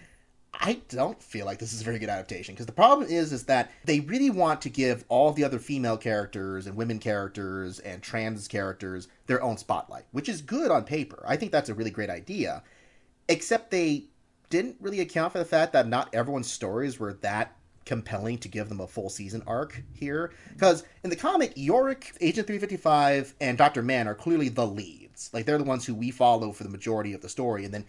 I 0.53 0.81
don't 0.87 1.21
feel 1.21 1.47
like 1.47 1.57
this 1.57 1.73
is 1.73 1.81
a 1.81 1.83
very 1.83 1.97
good 1.97 2.09
adaptation 2.09 2.53
because 2.53 2.67
the 2.67 2.71
problem 2.71 3.09
is 3.09 3.33
is 3.33 3.45
that 3.45 3.71
they 3.85 4.01
really 4.01 4.29
want 4.29 4.61
to 4.61 4.69
give 4.69 5.03
all 5.09 5.31
the 5.31 5.43
other 5.43 5.57
female 5.57 5.97
characters 5.97 6.67
and 6.67 6.75
women 6.75 6.99
characters 6.99 7.79
and 7.79 8.03
trans 8.03 8.47
characters 8.47 9.07
their 9.25 9.41
own 9.41 9.57
spotlight, 9.57 10.05
which 10.11 10.29
is 10.29 10.41
good 10.41 10.69
on 10.69 10.83
paper. 10.83 11.23
I 11.27 11.37
think 11.37 11.51
that's 11.51 11.69
a 11.69 11.73
really 11.73 11.89
great 11.89 12.11
idea. 12.11 12.61
Except 13.27 13.71
they 13.71 14.05
didn't 14.53 14.77
really 14.79 14.99
account 14.99 15.31
for 15.31 15.39
the 15.39 15.45
fact 15.45 15.73
that 15.73 15.87
not 15.87 16.13
everyone's 16.13 16.49
stories 16.49 16.99
were 16.99 17.13
that 17.13 17.55
compelling 17.85 18.37
to 18.37 18.47
give 18.47 18.69
them 18.69 18.81
a 18.81 18.87
full 18.87 19.09
season 19.09 19.41
arc 19.47 19.81
here. 19.93 20.31
Because 20.53 20.83
in 21.03 21.09
the 21.09 21.15
comic, 21.15 21.53
Yorick, 21.55 22.15
Agent 22.21 22.45
355, 22.45 23.33
and 23.41 23.57
Dr. 23.57 23.81
Mann 23.81 24.07
are 24.07 24.13
clearly 24.13 24.49
the 24.49 24.67
leads. 24.67 25.31
Like, 25.33 25.47
they're 25.47 25.57
the 25.57 25.63
ones 25.63 25.87
who 25.87 25.95
we 25.95 26.11
follow 26.11 26.51
for 26.51 26.63
the 26.63 26.69
majority 26.69 27.13
of 27.13 27.21
the 27.21 27.29
story, 27.29 27.65
and 27.65 27.73
then 27.73 27.85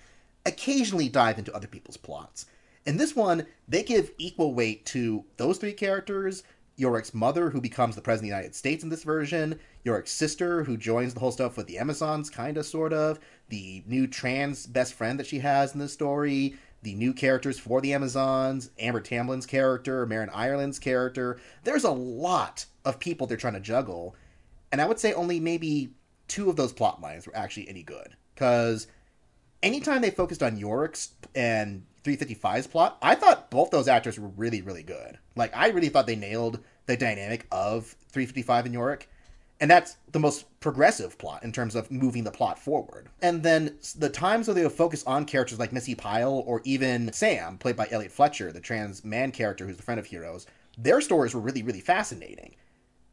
occasionally 0.46 1.10
dive 1.10 1.38
into 1.38 1.54
other 1.54 1.66
people's 1.66 1.98
plots. 1.98 2.46
In 2.86 2.96
this 2.96 3.14
one, 3.14 3.46
they 3.68 3.82
give 3.82 4.12
equal 4.16 4.54
weight 4.54 4.86
to 4.86 5.22
those 5.36 5.58
three 5.58 5.74
characters 5.74 6.44
Yorick's 6.76 7.14
mother, 7.14 7.50
who 7.50 7.60
becomes 7.60 7.94
the 7.94 8.00
President 8.00 8.30
of 8.30 8.30
the 8.30 8.36
United 8.36 8.54
States 8.54 8.82
in 8.82 8.90
this 8.90 9.04
version, 9.04 9.58
Yorick's 9.84 10.10
sister, 10.10 10.64
who 10.64 10.76
joins 10.76 11.14
the 11.14 11.20
whole 11.20 11.30
stuff 11.30 11.56
with 11.56 11.66
the 11.66 11.78
Amazons, 11.78 12.30
kind 12.30 12.56
of, 12.56 12.66
sort 12.66 12.92
of, 12.92 13.20
the 13.48 13.82
new 13.86 14.06
trans 14.06 14.66
best 14.66 14.94
friend 14.94 15.18
that 15.18 15.26
she 15.26 15.40
has 15.40 15.74
in 15.74 15.80
the 15.80 15.88
story, 15.88 16.54
the 16.82 16.94
new 16.94 17.12
characters 17.12 17.58
for 17.58 17.80
the 17.80 17.94
Amazons, 17.94 18.70
Amber 18.78 19.00
Tamblyn's 19.00 19.46
character, 19.46 20.06
Marin 20.06 20.30
Ireland's 20.30 20.78
character. 20.78 21.38
There's 21.64 21.84
a 21.84 21.90
lot 21.90 22.66
of 22.84 22.98
people 22.98 23.26
they're 23.26 23.36
trying 23.36 23.54
to 23.54 23.60
juggle, 23.60 24.14
and 24.70 24.80
I 24.80 24.86
would 24.86 24.98
say 24.98 25.12
only 25.12 25.40
maybe 25.40 25.94
two 26.28 26.50
of 26.50 26.56
those 26.56 26.72
plot 26.72 27.00
lines 27.00 27.26
were 27.26 27.36
actually 27.36 27.68
any 27.68 27.82
good. 27.82 28.16
Because 28.34 28.86
anytime 29.62 30.02
they 30.02 30.10
focused 30.10 30.42
on 30.42 30.58
Yorick's 30.58 31.12
and 31.34 31.84
355's 32.02 32.66
plot, 32.66 32.98
I 33.00 33.14
thought 33.14 33.50
both 33.50 33.70
those 33.70 33.88
actors 33.88 34.18
were 34.18 34.28
really, 34.28 34.60
really 34.60 34.82
good. 34.82 35.18
Like, 35.36 35.56
I 35.56 35.68
really 35.68 35.88
thought 35.88 36.06
they 36.06 36.16
nailed 36.16 36.60
the 36.86 36.96
dynamic 36.96 37.46
of 37.50 37.94
355 38.10 38.66
and 38.66 38.74
Yorick. 38.74 39.08
And 39.64 39.70
that's 39.70 39.96
the 40.12 40.20
most 40.20 40.44
progressive 40.60 41.16
plot 41.16 41.42
in 41.42 41.50
terms 41.50 41.74
of 41.74 41.90
moving 41.90 42.24
the 42.24 42.30
plot 42.30 42.58
forward. 42.58 43.08
And 43.22 43.42
then 43.42 43.78
the 43.96 44.10
times 44.10 44.46
where 44.46 44.54
they 44.54 44.62
would 44.62 44.72
focus 44.72 45.02
on 45.06 45.24
characters 45.24 45.58
like 45.58 45.72
Missy 45.72 45.94
Pyle 45.94 46.44
or 46.46 46.60
even 46.64 47.10
Sam, 47.14 47.56
played 47.56 47.74
by 47.74 47.88
Elliot 47.90 48.12
Fletcher, 48.12 48.52
the 48.52 48.60
trans 48.60 49.06
man 49.06 49.32
character 49.32 49.66
who's 49.66 49.78
the 49.78 49.82
friend 49.82 49.98
of 49.98 50.04
Hero's, 50.04 50.46
their 50.76 51.00
stories 51.00 51.32
were 51.32 51.40
really, 51.40 51.62
really 51.62 51.80
fascinating. 51.80 52.56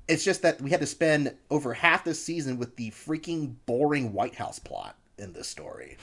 It's 0.09 0.25
just 0.25 0.41
that 0.41 0.59
we 0.59 0.71
had 0.71 0.81
to 0.81 0.85
spend 0.85 1.33
over 1.49 1.73
half 1.73 2.03
this 2.03 2.21
season 2.21 2.57
with 2.57 2.75
the 2.75 2.91
freaking 2.91 3.55
boring 3.65 4.11
White 4.11 4.35
House 4.35 4.59
plot 4.59 4.97
in 5.17 5.31
this 5.31 5.47
story 5.47 5.95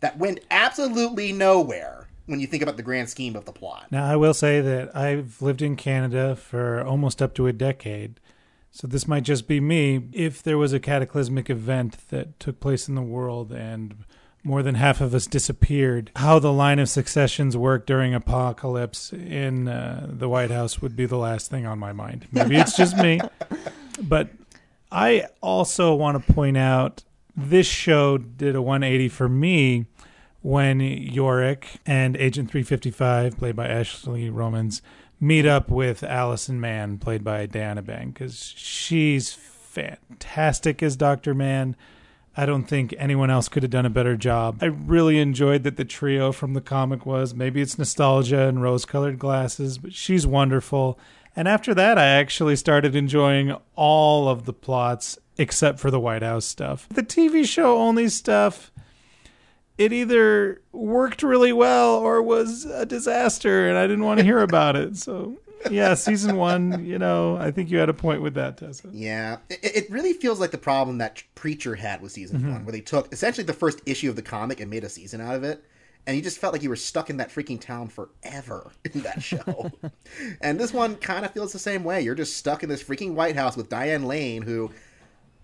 that 0.00 0.18
went 0.18 0.40
absolutely 0.50 1.30
nowhere 1.30 2.08
when 2.26 2.40
you 2.40 2.48
think 2.48 2.64
about 2.64 2.76
the 2.76 2.82
grand 2.82 3.08
scheme 3.08 3.36
of 3.36 3.44
the 3.44 3.52
plot. 3.52 3.86
Now, 3.92 4.04
I 4.04 4.16
will 4.16 4.34
say 4.34 4.60
that 4.60 4.96
I've 4.96 5.40
lived 5.40 5.62
in 5.62 5.76
Canada 5.76 6.34
for 6.34 6.82
almost 6.82 7.22
up 7.22 7.34
to 7.34 7.46
a 7.46 7.52
decade. 7.52 8.18
So 8.72 8.86
this 8.86 9.06
might 9.06 9.22
just 9.22 9.46
be 9.46 9.60
me. 9.60 10.08
If 10.12 10.42
there 10.42 10.56
was 10.56 10.72
a 10.72 10.80
cataclysmic 10.80 11.50
event 11.50 12.08
that 12.08 12.40
took 12.40 12.58
place 12.58 12.88
in 12.88 12.94
the 12.94 13.02
world 13.02 13.52
and 13.52 14.04
more 14.42 14.62
than 14.62 14.76
half 14.76 15.00
of 15.02 15.14
us 15.14 15.26
disappeared, 15.26 16.10
how 16.16 16.38
the 16.38 16.52
line 16.52 16.78
of 16.78 16.88
successions 16.88 17.54
work 17.54 17.86
during 17.86 18.14
apocalypse 18.14 19.12
in 19.12 19.68
uh, 19.68 20.06
the 20.08 20.28
White 20.28 20.50
House 20.50 20.80
would 20.80 20.96
be 20.96 21.04
the 21.04 21.18
last 21.18 21.50
thing 21.50 21.66
on 21.66 21.78
my 21.78 21.92
mind. 21.92 22.26
Maybe 22.32 22.56
it's 22.56 22.76
just 22.76 22.96
me. 22.96 23.20
But 24.02 24.30
I 24.90 25.26
also 25.42 25.94
want 25.94 26.26
to 26.26 26.32
point 26.32 26.56
out 26.56 27.04
this 27.36 27.66
show 27.66 28.16
did 28.18 28.56
a 28.56 28.62
180 28.62 29.10
for 29.10 29.28
me 29.28 29.84
when 30.40 30.80
Yorick 30.80 31.78
and 31.86 32.16
Agent 32.16 32.50
355, 32.50 33.36
played 33.36 33.54
by 33.54 33.68
Ashley 33.68 34.28
Romans, 34.28 34.82
meet 35.22 35.46
up 35.46 35.70
with 35.70 36.02
Allison 36.02 36.60
Mann, 36.60 36.98
played 36.98 37.22
by 37.22 37.46
Diana 37.46 37.80
Bang, 37.80 38.10
because 38.10 38.52
she's 38.56 39.32
fantastic 39.32 40.82
as 40.82 40.96
Dr. 40.96 41.32
Mann. 41.32 41.76
I 42.36 42.44
don't 42.44 42.64
think 42.64 42.92
anyone 42.98 43.30
else 43.30 43.48
could 43.48 43.62
have 43.62 43.70
done 43.70 43.86
a 43.86 43.90
better 43.90 44.16
job. 44.16 44.58
I 44.60 44.66
really 44.66 45.20
enjoyed 45.20 45.62
that 45.62 45.76
the 45.76 45.84
trio 45.84 46.32
from 46.32 46.54
the 46.54 46.60
comic 46.60 47.06
was 47.06 47.34
maybe 47.34 47.60
it's 47.60 47.78
nostalgia 47.78 48.48
and 48.48 48.60
rose 48.60 48.84
colored 48.84 49.20
glasses, 49.20 49.78
but 49.78 49.94
she's 49.94 50.26
wonderful. 50.26 50.98
And 51.36 51.46
after 51.46 51.72
that, 51.72 51.98
I 51.98 52.06
actually 52.06 52.56
started 52.56 52.96
enjoying 52.96 53.54
all 53.76 54.28
of 54.28 54.44
the 54.44 54.52
plots 54.52 55.18
except 55.38 55.78
for 55.78 55.90
the 55.92 56.00
White 56.00 56.22
House 56.22 56.46
stuff. 56.46 56.88
The 56.90 57.02
TV 57.02 57.46
show 57.46 57.78
only 57.78 58.08
stuff 58.08 58.72
it 59.84 59.92
either 59.92 60.60
worked 60.72 61.22
really 61.22 61.52
well 61.52 61.96
or 61.96 62.22
was 62.22 62.64
a 62.64 62.86
disaster 62.86 63.68
and 63.68 63.76
I 63.78 63.86
didn't 63.86 64.04
want 64.04 64.18
to 64.18 64.24
hear 64.24 64.40
about 64.50 64.76
it. 64.76 64.96
So 64.96 65.36
yeah, 65.70 65.94
season 65.94 66.36
one, 66.36 66.84
you 66.84 66.98
know, 66.98 67.36
I 67.36 67.50
think 67.52 67.70
you 67.70 67.78
had 67.78 67.88
a 67.88 67.94
point 67.94 68.20
with 68.20 68.34
that, 68.34 68.56
Tessa. 68.56 68.88
Yeah, 68.92 69.36
it, 69.48 69.60
it 69.62 69.90
really 69.90 70.12
feels 70.12 70.40
like 70.40 70.50
the 70.50 70.58
problem 70.58 70.98
that 70.98 71.22
Preacher 71.36 71.74
had 71.76 72.02
with 72.02 72.12
season 72.12 72.40
Mm-hmm. 72.40 72.52
one, 72.52 72.64
where 72.64 72.72
they 72.72 72.80
took 72.80 73.12
essentially 73.12 73.44
the 73.44 73.52
first 73.52 73.80
issue 73.86 74.10
of 74.10 74.16
the 74.16 74.22
comic 74.22 74.58
and 74.60 74.68
made 74.70 74.82
a 74.84 74.88
season 74.88 75.20
out 75.20 75.36
of 75.36 75.44
it. 75.44 75.64
And 76.04 76.16
you 76.16 76.22
just 76.22 76.38
felt 76.38 76.52
like 76.52 76.64
you 76.64 76.68
were 76.68 76.74
stuck 76.74 77.10
in 77.10 77.18
that 77.18 77.30
freaking 77.30 77.60
town 77.60 77.86
forever 77.88 78.72
in 78.92 79.02
that 79.02 79.22
show. 79.22 79.70
and 80.40 80.58
this 80.58 80.72
one 80.72 80.96
kind 80.96 81.24
of 81.24 81.30
feels 81.32 81.52
the 81.52 81.60
same 81.60 81.84
way. 81.84 82.00
You're 82.02 82.16
just 82.16 82.36
stuck 82.36 82.64
in 82.64 82.68
this 82.68 82.82
freaking 82.82 83.14
White 83.14 83.36
House 83.36 83.56
with 83.56 83.68
Diane 83.68 84.02
Lane, 84.02 84.42
who, 84.42 84.72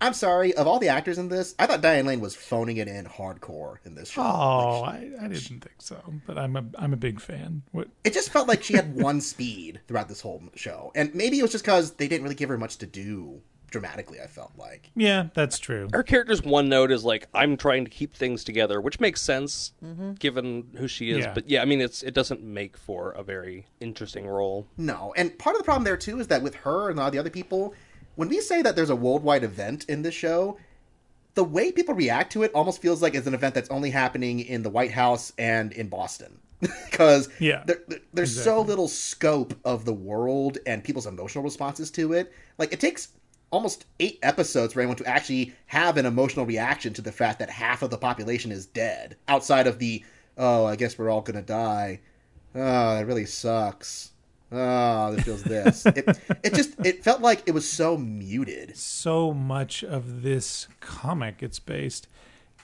I'm 0.01 0.13
sorry, 0.13 0.53
of 0.53 0.67
all 0.67 0.79
the 0.79 0.87
actors 0.87 1.17
in 1.17 1.29
this, 1.29 1.55
I 1.59 1.65
thought 1.65 1.81
Diane 1.81 2.05
Lane 2.05 2.21
was 2.21 2.35
phoning 2.35 2.77
it 2.77 2.87
in 2.87 3.05
hardcore 3.05 3.77
in 3.85 3.95
this 3.95 4.09
show. 4.09 4.21
Oh, 4.21 4.81
Like, 4.81 4.95
I, 5.21 5.25
I 5.25 5.27
didn't 5.27 5.61
think 5.61 5.75
so, 5.79 6.01
but 6.25 6.37
I'm 6.37 6.55
a 6.55 6.63
I'm 6.77 6.93
a 6.93 6.97
big 6.97 7.19
fan. 7.19 7.63
What 7.71 7.89
it 8.03 8.13
just 8.13 8.29
felt 8.29 8.47
like 8.47 8.63
she 8.63 8.75
had 8.75 8.95
one 9.01 9.21
speed 9.21 9.81
throughout 9.87 10.07
this 10.07 10.21
whole 10.21 10.41
show. 10.55 10.91
And 10.95 11.13
maybe 11.13 11.39
it 11.39 11.41
was 11.41 11.51
just 11.51 11.63
because 11.63 11.91
they 11.93 12.07
didn't 12.07 12.23
really 12.23 12.35
give 12.35 12.49
her 12.49 12.57
much 12.57 12.77
to 12.77 12.85
do 12.85 13.41
dramatically, 13.69 14.19
I 14.19 14.27
felt 14.27 14.51
like. 14.57 14.91
Yeah, 14.95 15.27
that's 15.33 15.59
true. 15.59 15.89
Her 15.93 16.03
character's 16.03 16.43
one 16.43 16.69
note 16.69 16.91
is 16.91 17.03
like 17.03 17.27
I'm 17.33 17.57
trying 17.57 17.85
to 17.85 17.91
keep 17.91 18.13
things 18.13 18.43
together, 18.43 18.81
which 18.81 18.99
makes 18.99 19.21
sense 19.21 19.73
mm-hmm. 19.83 20.13
given 20.13 20.67
who 20.75 20.87
she 20.87 21.11
is. 21.11 21.25
Yeah. 21.25 21.33
But 21.33 21.49
yeah, 21.49 21.61
I 21.61 21.65
mean 21.65 21.81
it's 21.81 22.03
it 22.03 22.13
doesn't 22.13 22.43
make 22.43 22.77
for 22.77 23.11
a 23.11 23.23
very 23.23 23.67
interesting 23.79 24.27
role. 24.27 24.67
No, 24.77 25.13
and 25.15 25.37
part 25.37 25.55
of 25.55 25.59
the 25.59 25.65
problem 25.65 25.83
there 25.83 25.97
too 25.97 26.19
is 26.19 26.27
that 26.27 26.41
with 26.41 26.55
her 26.55 26.89
and 26.89 26.97
a 26.97 27.01
lot 27.01 27.07
of 27.07 27.13
the 27.13 27.19
other 27.19 27.29
people, 27.29 27.73
when 28.19 28.27
we 28.27 28.41
say 28.41 28.61
that 28.61 28.75
there's 28.75 28.89
a 28.89 28.97
worldwide 28.97 29.45
event 29.45 29.85
in 29.87 30.01
this 30.01 30.13
show, 30.13 30.57
the 31.35 31.43
way 31.45 31.71
people 31.71 31.95
react 31.95 32.33
to 32.33 32.43
it 32.43 32.51
almost 32.53 32.81
feels 32.81 33.01
like 33.01 33.15
it's 33.15 33.27
an 33.27 33.33
event 33.33 33.55
that's 33.55 33.69
only 33.69 33.91
happening 33.91 34.41
in 34.41 34.61
the 34.61 34.69
White 34.69 34.91
House 34.91 35.31
and 35.37 35.71
in 35.71 35.87
Boston. 35.87 36.37
Because 36.91 37.29
Yeah, 37.39 37.63
there, 37.65 37.79
there- 37.87 37.99
there's 38.13 38.43
so 38.43 38.59
little 38.59 38.89
scope 38.89 39.53
of 39.63 39.85
the 39.85 39.93
world 39.93 40.57
and 40.65 40.83
people's 40.83 41.07
emotional 41.07 41.45
responses 41.45 41.89
to 41.91 42.11
it. 42.11 42.33
Like 42.57 42.73
it 42.73 42.81
takes 42.81 43.07
almost 43.51 43.85
eight 44.01 44.19
episodes 44.21 44.73
for 44.73 44.81
anyone 44.81 44.97
to 44.97 45.05
actually 45.07 45.53
have 45.67 45.95
an 45.95 46.05
emotional 46.05 46.45
reaction 46.45 46.91
to 46.95 47.01
the 47.01 47.13
fact 47.13 47.39
that 47.39 47.49
half 47.49 47.83
of 47.83 47.89
the 47.89 47.97
population 47.97 48.51
is 48.51 48.65
dead, 48.65 49.15
outside 49.29 49.65
of 49.65 49.79
the 49.79 50.03
oh, 50.37 50.65
I 50.65 50.75
guess 50.75 50.97
we're 50.97 51.09
all 51.09 51.21
gonna 51.21 51.41
die. 51.41 52.01
Ah, 52.53 52.59
oh, 52.59 52.95
that 52.97 53.07
really 53.07 53.25
sucks. 53.25 54.11
Oh, 54.51 55.13
it 55.13 55.21
feels 55.21 55.43
this. 55.43 55.85
it, 55.85 56.19
it 56.43 56.53
just 56.53 56.73
it 56.83 57.03
felt 57.03 57.21
like 57.21 57.43
it 57.45 57.51
was 57.51 57.69
so 57.69 57.97
muted. 57.97 58.75
So 58.77 59.33
much 59.33 59.83
of 59.83 60.23
this 60.23 60.67
comic 60.79 61.43
it's 61.43 61.59
based 61.59 62.07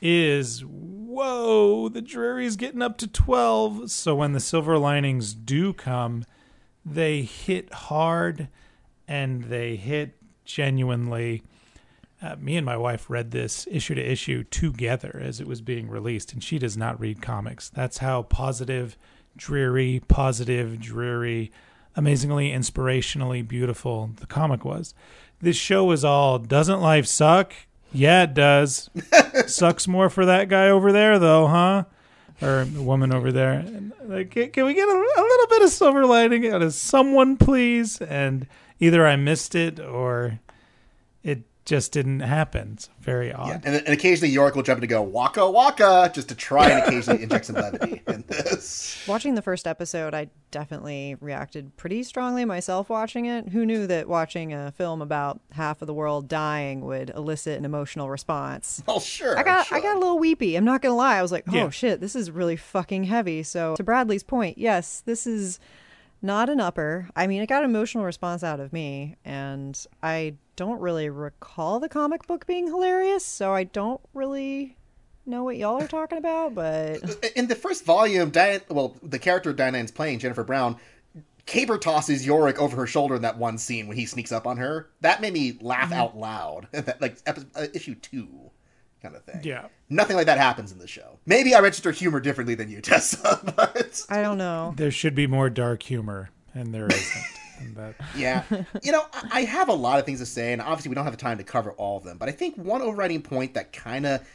is 0.02 0.62
whoa, 0.66 1.90
the 1.90 2.02
Drury's 2.02 2.56
getting 2.56 2.82
up 2.82 2.98
to 2.98 3.08
12. 3.08 3.92
So 3.92 4.16
when 4.16 4.34
the 4.34 4.40
silver 4.40 4.78
linings 4.78 5.34
do 5.34 5.74
come, 5.74 6.26
they 6.84 7.22
hit 7.22 7.72
hard 7.74 8.50
and 9.08 9.46
they 9.46 9.76
hit 9.76 10.16
genuinely. 10.44 11.44
Uh, 12.22 12.36
me 12.38 12.58
and 12.58 12.66
my 12.66 12.78
wife 12.78 13.10
read 13.10 13.32
this 13.32 13.68
issue 13.70 13.96
to 13.96 14.02
issue 14.02 14.44
together 14.44 15.20
as 15.22 15.40
it 15.40 15.48
was 15.48 15.62
being 15.62 15.90
released, 15.90 16.34
and 16.34 16.44
she 16.44 16.58
does 16.58 16.78
not 16.78 17.00
read 17.00 17.22
comics. 17.22 17.70
That's 17.70 18.00
how 18.00 18.24
positive, 18.24 18.98
dreary, 19.36 20.02
positive, 20.08 20.80
dreary, 20.80 21.52
amazingly 21.96 22.52
inspirationally 22.52 23.48
beautiful 23.48 24.12
the 24.18 24.28
comic 24.28 24.66
was. 24.66 24.94
This 25.42 25.56
show 25.58 25.92
is 25.92 26.04
all 26.04 26.40
doesn't 26.40 26.82
life 26.82 27.06
suck? 27.06 27.54
Yeah, 27.92 28.24
it 28.24 28.34
does. 28.34 28.90
Sucks 29.48 29.88
more 29.88 30.10
for 30.10 30.26
that 30.26 30.50
guy 30.50 30.70
over 30.70 30.92
there, 30.92 31.18
though, 31.20 31.48
huh? 31.48 31.86
Or 32.42 32.66
the 32.66 32.82
woman 32.82 33.14
over 33.14 33.32
there. 33.32 33.66
Like, 34.04 34.32
can, 34.32 34.52
can 34.52 34.66
we 34.66 34.74
get 34.74 34.88
a, 34.88 34.92
a 34.92 35.22
little 35.22 35.48
bit 35.48 35.62
of 35.62 35.70
silver 35.70 36.06
lining 36.06 36.48
out 36.50 36.62
of 36.62 36.74
someone, 36.74 37.38
please? 37.38 38.02
And 38.02 38.48
either 38.80 39.08
I 39.08 39.16
missed 39.16 39.56
it 39.56 39.80
or 39.80 40.40
it 41.24 41.44
just 41.66 41.92
didn't 41.92 42.20
happen. 42.20 42.72
It's 42.74 42.90
very 43.02 43.34
odd. 43.34 43.48
Yeah, 43.48 43.60
and, 43.64 43.76
and 43.76 43.88
occasionally 43.90 44.32
Yorick 44.32 44.56
will 44.56 44.62
jump 44.64 44.78
in 44.78 44.82
to 44.82 44.88
go 44.88 45.02
waka 45.02 45.50
waka 45.50 46.12
just 46.14 46.30
to 46.30 46.36
try 46.36 46.70
and 46.70 46.84
occasionally 46.84 47.24
inject 47.24 47.46
some 47.46 47.56
levity 47.56 48.02
in 48.08 48.24
this. 48.28 49.04
Watching 49.08 49.34
the 49.36 49.42
first 49.42 49.66
episode, 49.68 50.14
I 50.14 50.30
definitely 50.52 51.16
reacted 51.20 51.76
pretty 51.76 52.04
strongly 52.04 52.46
myself 52.46 52.88
watching 52.90 53.26
it. 53.26 53.50
Who 53.50 53.66
knew 53.66 53.88
that 53.88 54.08
watching 54.08 54.54
a 54.54 54.72
film 54.74 55.02
about 55.02 55.42
half 55.52 55.82
of 55.82 55.88
the 55.88 55.94
world 55.94 56.28
dying 56.28 56.82
would 56.82 57.10
elicit 57.10 57.58
an 57.58 57.66
emotional 57.66 58.10
response? 58.10 58.84
Well, 58.88 59.00
sure. 59.00 59.38
I 59.38 59.44
got 59.44 59.66
sure. 59.68 59.78
I 59.78 59.82
got 59.82 59.96
a 59.96 60.00
little 60.00 60.20
weepy. 60.20 60.56
I'm 60.56 60.64
not 60.66 60.82
gonna 60.82 60.96
lie. 60.96 61.18
I 61.18 61.22
was 61.22 61.32
like, 61.32 61.46
oh 61.50 61.54
Yeah. 61.56 61.70
shit, 61.72 62.00
this 62.00 62.16
is 62.16 62.30
really 62.32 62.56
fucking 62.56 63.06
heavy. 63.06 63.42
So 63.44 63.76
to 63.76 63.84
Bradly's 63.84 64.24
point, 64.24 64.58
yes, 64.58 65.02
this 65.06 65.26
is 65.26 65.60
not 66.22 66.48
an 66.50 66.60
upper. 66.60 67.10
I 67.16 67.28
mean, 67.28 67.42
it 67.42 67.48
got 67.48 67.64
an 67.64 67.70
emotional 67.70 68.04
response 68.06 68.44
out 68.44 68.60
of 68.60 68.72
me, 68.72 69.16
and 69.26 69.84
I 70.02 70.36
don't 70.56 70.80
really 70.80 71.10
recall 71.10 71.80
the 71.80 71.90
comic 71.90 72.26
book 72.28 72.46
being 72.48 72.68
hilarious, 72.68 73.26
so 73.26 73.54
I 73.54 73.66
don't 73.66 74.02
really 74.14 74.78
know 75.26 75.44
what 75.44 75.58
y'all 75.58 75.82
are 75.82 75.88
talking 75.88 76.18
about. 76.18 76.56
But 76.56 77.32
in 77.36 77.48
the 77.48 77.56
first 77.56 77.86
volume, 77.86 78.30
Diane, 78.30 78.62
well, 78.70 78.96
the 79.04 79.20
character 79.20 79.54
Diane's 79.54 79.92
playing, 79.92 80.20
Jennifer 80.20 80.44
Brown, 80.44 80.78
Caber 81.46 81.78
tosses 81.78 82.26
Yorick 82.26 82.60
over 82.60 82.76
her 82.78 82.88
shoulder 82.88 83.16
in 83.16 83.22
that 83.22 83.38
one 83.38 83.58
scene 83.58 83.88
when 83.88 83.98
he 83.98 84.06
sneaks 84.06 84.32
up 84.32 84.48
on 84.48 84.58
her. 84.58 84.90
That 85.02 85.22
made 85.22 85.34
me 85.34 85.58
laugh 85.62 85.92
out 85.92 86.18
loud. 86.18 86.68
That, 86.72 87.02
like 87.02 87.18
epi- 87.26 87.46
uh, 87.56 87.68
issue 87.74 87.96
two, 87.96 88.52
kind 89.02 89.16
of 89.16 89.24
thing. 89.24 89.42
Yeah. 89.44 89.68
Nothing 89.90 90.16
like 90.16 90.26
that 90.26 90.38
happens 90.38 90.72
in 90.72 90.80
the 90.80 90.88
show. 90.88 91.20
Maybe 91.26 91.54
I 91.54 91.60
register 91.60 91.92
humor 91.92 92.20
differently 92.20 92.56
than 92.56 92.70
you, 92.70 92.82
Tessa, 92.82 93.40
but 93.56 94.06
I 94.10 94.22
don't 94.22 94.38
know. 94.38 94.74
There 94.76 94.92
should 94.92 95.16
be 95.16 95.28
more 95.28 95.50
dark 95.50 95.84
humor, 95.84 96.30
and 96.54 96.74
there 96.74 96.88
isn't. 96.88 97.24
yeah. 98.18 98.44
You 98.84 98.92
know, 98.92 99.06
I 99.32 99.42
have 99.42 99.70
a 99.70 99.74
lot 99.74 100.00
of 100.00 100.06
things 100.06 100.20
to 100.20 100.26
say, 100.26 100.54
and 100.54 100.62
obviously 100.62 100.90
we 100.90 100.96
don't 100.96 101.04
have 101.04 101.14
the 101.14 101.22
time 101.22 101.38
to 101.38 101.44
cover 101.44 101.72
all 101.74 101.98
of 101.98 102.04
them, 102.04 102.18
but 102.18 102.30
I 102.30 102.32
think 102.32 102.56
one 102.56 102.82
overriding 102.82 103.22
point 103.22 103.54
that 103.54 103.74
kind 103.74 104.06
of 104.06 104.28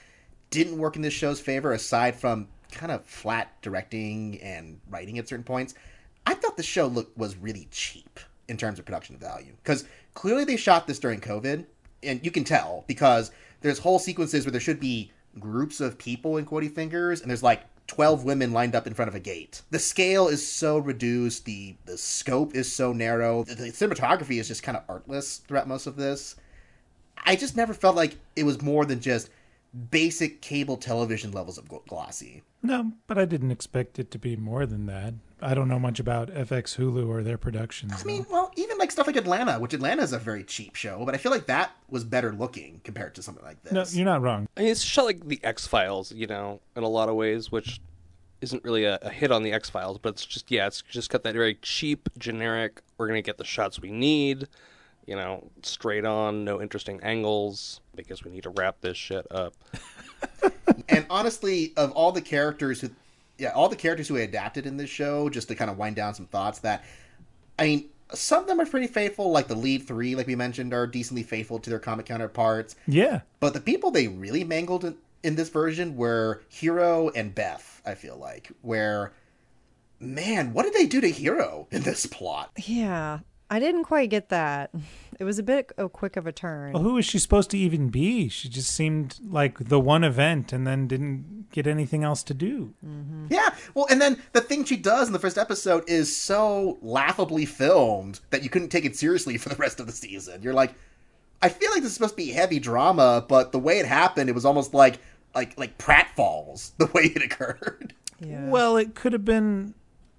didn't 0.51 0.79
work 0.79 0.97
in 0.97 1.03
this 1.03 1.15
show's 1.15 1.41
favor, 1.41 1.73
aside 1.73 2.17
from 2.17 2.49
kind 2.73 2.93
of 2.93 3.05
flat 3.05 3.61
directing 3.63 4.41
and 4.41 4.81
writing 4.89 5.19
at 5.19 5.29
certain 5.29 5.45
points, 5.45 5.75
I 6.27 6.35
thought 6.35 6.57
the 6.57 6.63
show 6.63 6.87
look 6.87 7.11
was 7.17 7.37
really 7.37 7.69
cheap 7.71 8.21
in 8.49 8.57
terms 8.57 8.79
of 8.79 8.85
production 8.85 9.17
value. 9.17 9.53
Because 9.63 9.85
clearly 10.15 10.45
they 10.45 10.57
shot 10.57 10.87
this 10.87 10.99
during 10.99 11.21
COVID, 11.21 11.65
and 12.03 12.25
you 12.25 12.31
can 12.31 12.45
tell 12.45 12.85
because 12.87 13.31
there's 13.61 13.79
whole 13.79 13.99
sequences 13.99 14.45
where 14.45 14.53
there 14.53 14.61
should 14.61 14.81
be 14.81 15.13
groups 15.39 15.81
of 15.81 15.99
people 15.99 16.37
in 16.37 16.47
Quoddy 16.47 16.71
Fingers, 16.73 17.21
and 17.21 17.31
there's 17.31 17.43
like 17.43 17.63
12 17.91 18.23
women 18.23 18.53
lined 18.53 18.77
up 18.77 18.87
in 18.87 18.95
front 18.95 19.09
of 19.09 19.17
a 19.17 19.21
gate. 19.21 19.63
The 19.71 19.81
scale 19.81 20.29
is 20.29 20.47
so 20.47 20.79
reduced, 20.79 21.45
the 21.45 21.75
the 21.87 21.99
scope 21.99 22.55
is 22.55 22.73
so 22.73 22.93
narrow, 22.93 23.43
the, 23.43 23.57
the 23.57 23.73
cinematography 23.73 24.39
is 24.39 24.47
just 24.47 24.63
kind 24.63 24.77
of 24.77 24.85
artless 24.89 25.39
throughout 25.39 25.67
most 25.67 25.89
of 25.89 25.97
this. 25.97 26.37
I 27.25 27.35
just 27.35 27.57
never 27.57 27.75
felt 27.75 27.97
like 27.97 28.17
it 28.37 28.45
was 28.45 28.63
more 28.63 28.85
than 28.85 29.01
just 29.01 29.29
basic 29.91 30.41
cable 30.43 30.77
television 30.77 31.33
levels 31.33 31.59
of 31.59 31.69
glossy. 31.87 32.43
no, 32.63 32.93
but 33.07 33.19
I 33.19 33.25
didn't 33.25 33.51
expect 33.51 33.99
it 33.99 34.11
to 34.11 34.19
be 34.19 34.37
more 34.37 34.67
than 34.67 34.87
that. 34.87 35.15
I 35.43 35.55
don't 35.55 35.69
know 35.69 35.79
much 35.79 35.99
about 35.99 36.29
FX 36.29 36.77
Hulu 36.77 37.09
or 37.09 37.23
their 37.23 37.39
productions. 37.39 37.95
I 37.99 38.05
mean, 38.05 38.27
well, 38.31 38.51
even 38.57 38.77
like 38.77 38.91
stuff 38.91 39.07
like 39.07 39.17
Atlanta, 39.17 39.59
which 39.59 39.73
Atlanta 39.73 40.03
is 40.03 40.13
a 40.13 40.19
very 40.19 40.45
cheap 40.45 40.75
show, 40.77 41.03
but 41.07 41.15
I 41.15 41.19
feel 41.19 41.33
like 41.33 41.47
that 41.47 41.71
was 41.89 42.05
better 42.05 42.33
looking 42.33 42.81
compared 42.85 43.15
to 43.15 43.23
something 43.23 43.45
like 43.45 43.63
this. 43.63 43.73
no, 43.73 43.85
you're 43.97 44.05
not 44.05 44.21
wrong. 44.21 44.49
I 44.57 44.63
mean, 44.63 44.71
it's 44.71 44.83
shot 44.83 45.07
like 45.07 45.27
the 45.27 45.41
X 45.43 45.67
Files, 45.67 46.13
you 46.13 46.27
know, 46.27 46.61
in 46.77 46.83
a 46.83 46.89
lot 46.89 47.09
of 47.09 47.15
ways, 47.15 47.51
which 47.51 47.81
isn't 48.43 48.63
really 48.65 48.85
a, 48.85 48.99
a 49.03 49.11
hit 49.11 49.31
on 49.33 49.43
the 49.43 49.53
X 49.53 49.71
Files, 49.71 49.99
but 49.99 50.11
it's 50.11 50.27
just 50.27 50.51
yeah, 50.51 50.67
it's 50.67 50.83
just 50.83 51.09
got 51.09 51.23
that 51.23 51.35
very 51.35 51.55
cheap, 51.63 52.09
generic. 52.19 52.83
We're 52.99 53.07
gonna 53.07 53.23
get 53.23 53.39
the 53.39 53.45
shots 53.45 53.81
we 53.81 53.91
need, 53.91 54.47
you 55.07 55.17
know, 55.17 55.51
straight 55.63 56.05
on, 56.05 56.45
no 56.45 56.61
interesting 56.61 57.01
angles 57.03 57.81
because 57.97 58.25
we 58.25 58.31
need 58.31 58.43
to 58.45 58.51
wrap 58.51 58.81
this 58.81 58.97
shit 58.97 59.27
up. 59.31 59.55
and 60.89 61.07
honestly, 61.11 61.73
of 61.77 61.91
all 61.93 62.13
the 62.13 62.21
characters 62.21 62.81
who, 62.81 62.91
yeah, 63.39 63.51
all 63.51 63.69
the 63.69 63.77
characters 63.77 64.09
who 64.09 64.15
we 64.15 64.23
adapted 64.23 64.67
in 64.67 64.77
this 64.77 64.91
show, 64.91 65.29
just 65.29 65.49
to 65.49 65.55
kind 65.55 65.71
of 65.71 65.79
wind 65.79 65.97
down 65.97 66.15
some 66.15 66.27
thoughts, 66.27 66.61
that 66.61 66.85
I 67.59 67.65
mean, 67.65 67.89
some 68.13 68.43
of 68.43 68.49
them 68.49 68.61
are 68.61 68.67
pretty 68.67 68.87
faithful. 68.87 69.31
Like 69.31 69.49
the 69.49 69.55
lead 69.55 69.87
three, 69.87 70.15
like 70.17 70.27
we 70.27 70.35
mentioned, 70.35 70.73
are 70.75 70.87
decently 70.87 71.23
faithful 71.23 71.59
to 71.61 71.71
their 71.71 71.79
comic 71.79 72.07
counterparts. 72.07 72.77
Yeah. 72.87 73.21
But 73.39 73.55
the 73.55 73.61
people 73.61 73.91
they 73.91 74.09
really 74.09 74.45
mangled 74.45 74.85
in, 74.85 74.97
in 75.23 75.37
this 75.37 75.49
version 75.49 75.97
were 75.97 76.43
Hero 76.49 77.11
and 77.11 77.35
Beth. 77.35 77.83
I 77.85 77.95
feel 77.95 78.17
like 78.17 78.51
where, 78.63 79.13
man, 79.99 80.53
what 80.53 80.65
did 80.65 80.75
they 80.75 80.87
do 80.87 81.01
to 81.01 81.11
Hero 81.11 81.69
in 81.71 81.83
this 81.83 82.07
plot? 82.07 82.51
Yeah, 82.57 83.21
I 83.51 83.59
didn't 83.59 83.85
quite 83.85 84.11
get 84.11 84.29
that. 84.31 84.71
It 85.19 85.25
was 85.25 85.39
a 85.39 85.43
bit 85.43 85.71
of 85.77 85.93
quick 85.93 86.17
of 86.17 86.27
a 86.27 86.33
turn. 86.33 86.73
Well, 86.73 86.83
who 86.83 86.95
was 86.95 87.05
she 87.05 87.19
supposed 87.19 87.51
to 87.51 87.59
even 87.59 87.91
be? 87.91 88.31
She 88.31 88.49
just 88.49 88.73
seemed 88.73 89.19
like 89.23 89.59
the 89.59 89.79
one 89.79 90.03
event 90.03 90.51
and 90.51 90.67
then 90.67 90.89
didn't 90.89 91.51
get 91.53 91.67
anything 91.67 92.03
else 92.05 92.23
to 92.23 92.33
do. 92.33 92.73
Mm-hmm. 92.83 93.27
Yeah, 93.29 93.51
well, 93.75 93.87
and 93.91 94.01
then 94.01 94.23
the 94.33 94.41
thing 94.41 94.65
she 94.65 94.79
does 94.79 95.09
in 95.09 95.13
the 95.13 95.19
first 95.19 95.37
episode 95.37 95.85
is 95.87 96.17
so 96.17 96.79
laughably 96.81 97.45
filmed 97.45 98.21
that 98.31 98.43
you 98.43 98.49
couldn't 98.49 98.71
take 98.71 98.87
it 98.87 98.97
seriously 98.97 99.37
for 99.37 99.51
the 99.51 99.57
rest 99.57 99.79
of 99.79 99.85
the 99.85 99.93
season. 99.93 100.43
You're 100.43 100.55
like, 100.55 100.73
I 101.43 101.51
feel 101.51 101.71
like 101.71 101.83
this 101.83 101.91
is 101.91 101.95
supposed 101.95 102.15
to 102.15 102.17
be 102.17 102.31
heavy 102.31 102.59
drama, 102.59 103.23
but 103.29 103.53
the 103.53 103.59
way 103.59 103.79
it 103.79 103.85
happened, 103.85 104.31
it 104.31 104.35
was 104.35 104.47
almost 104.47 104.73
like 104.73 105.01
like 105.35 105.59
like 105.59 105.77
pratfalls 105.77 106.71
the 106.79 106.87
way 106.87 107.13
it 107.15 107.23
occurred. 107.23 107.93
Yeah. 108.21 108.49
Well, 108.49 108.79
it 108.79 108.95
could 108.95 109.13
have 109.13 109.27
been, 109.27 109.75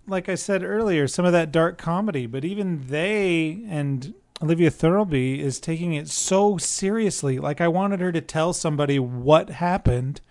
like 0.07 0.29
I 0.29 0.35
said 0.35 0.63
earlier, 0.63 1.07
some 1.07 1.25
of 1.25 1.31
that 1.31 1.51
dark 1.51 1.77
comedy, 1.77 2.25
but 2.25 2.45
even 2.45 2.87
they 2.87 3.63
and 3.67 4.13
Olivia 4.41 4.71
Thirlby 4.71 5.39
is 5.39 5.59
taking 5.59 5.93
it 5.93 6.07
so 6.07 6.57
seriously. 6.57 7.37
Like 7.37 7.61
I 7.61 7.67
wanted 7.67 7.99
her 7.99 8.11
to 8.11 8.21
tell 8.21 8.53
somebody 8.53 8.97
what 8.97 9.49
happened, 9.51 10.21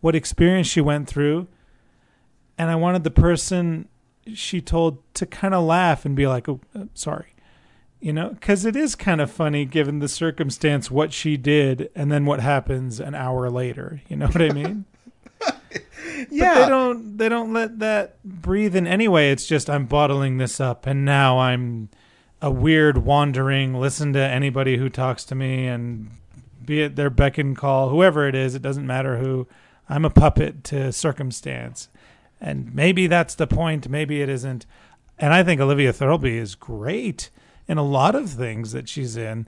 what 0.00 0.14
experience 0.14 0.68
she 0.68 0.80
went 0.80 1.08
through, 1.08 1.48
and 2.56 2.70
I 2.70 2.76
wanted 2.76 3.02
the 3.02 3.10
person 3.10 3.88
she 4.32 4.60
told 4.60 5.02
to 5.14 5.26
kind 5.26 5.54
of 5.54 5.64
laugh 5.64 6.04
and 6.04 6.14
be 6.14 6.26
like, 6.26 6.48
"Oh, 6.48 6.60
uh, 6.74 6.84
sorry." 6.94 7.34
You 8.00 8.12
know, 8.12 8.30
because 8.30 8.64
it 8.64 8.74
is 8.74 8.94
kind 8.96 9.20
of 9.20 9.30
funny 9.30 9.64
given 9.64 10.00
the 10.00 10.08
circumstance 10.08 10.90
what 10.90 11.12
she 11.12 11.36
did 11.36 11.88
and 11.94 12.10
then 12.10 12.24
what 12.24 12.40
happens 12.40 12.98
an 12.98 13.14
hour 13.14 13.48
later. 13.48 14.02
You 14.08 14.16
know 14.16 14.26
what 14.26 14.42
I 14.42 14.50
mean? 14.50 14.86
Yeah, 16.30 16.54
But 16.54 16.62
they 16.62 16.68
don't 16.68 17.16
they 17.18 17.28
don't 17.28 17.52
let 17.52 17.78
that 17.80 18.22
breathe 18.24 18.76
in 18.76 18.86
anyway. 18.86 19.30
It's 19.30 19.46
just 19.46 19.70
I'm 19.70 19.86
bottling 19.86 20.38
this 20.38 20.60
up 20.60 20.86
and 20.86 21.04
now 21.04 21.38
I'm 21.38 21.88
a 22.40 22.50
weird 22.50 22.98
wandering 22.98 23.74
listen 23.74 24.12
to 24.14 24.20
anybody 24.20 24.76
who 24.76 24.88
talks 24.88 25.24
to 25.24 25.34
me 25.34 25.66
and 25.66 26.10
be 26.64 26.82
it 26.82 26.96
their 26.96 27.10
beck 27.10 27.38
and 27.38 27.56
call, 27.56 27.88
whoever 27.88 28.26
it 28.28 28.34
is, 28.34 28.54
it 28.54 28.62
doesn't 28.62 28.86
matter 28.86 29.18
who. 29.18 29.46
I'm 29.88 30.04
a 30.04 30.10
puppet 30.10 30.64
to 30.64 30.92
circumstance. 30.92 31.88
And 32.40 32.74
maybe 32.74 33.06
that's 33.06 33.34
the 33.34 33.46
point, 33.46 33.88
maybe 33.88 34.22
it 34.22 34.28
isn't. 34.28 34.66
And 35.18 35.32
I 35.32 35.42
think 35.44 35.60
Olivia 35.60 35.92
Thirlby 35.92 36.36
is 36.38 36.54
great 36.54 37.30
in 37.68 37.78
a 37.78 37.82
lot 37.82 38.14
of 38.14 38.30
things 38.30 38.72
that 38.72 38.88
she's 38.88 39.16
in. 39.16 39.46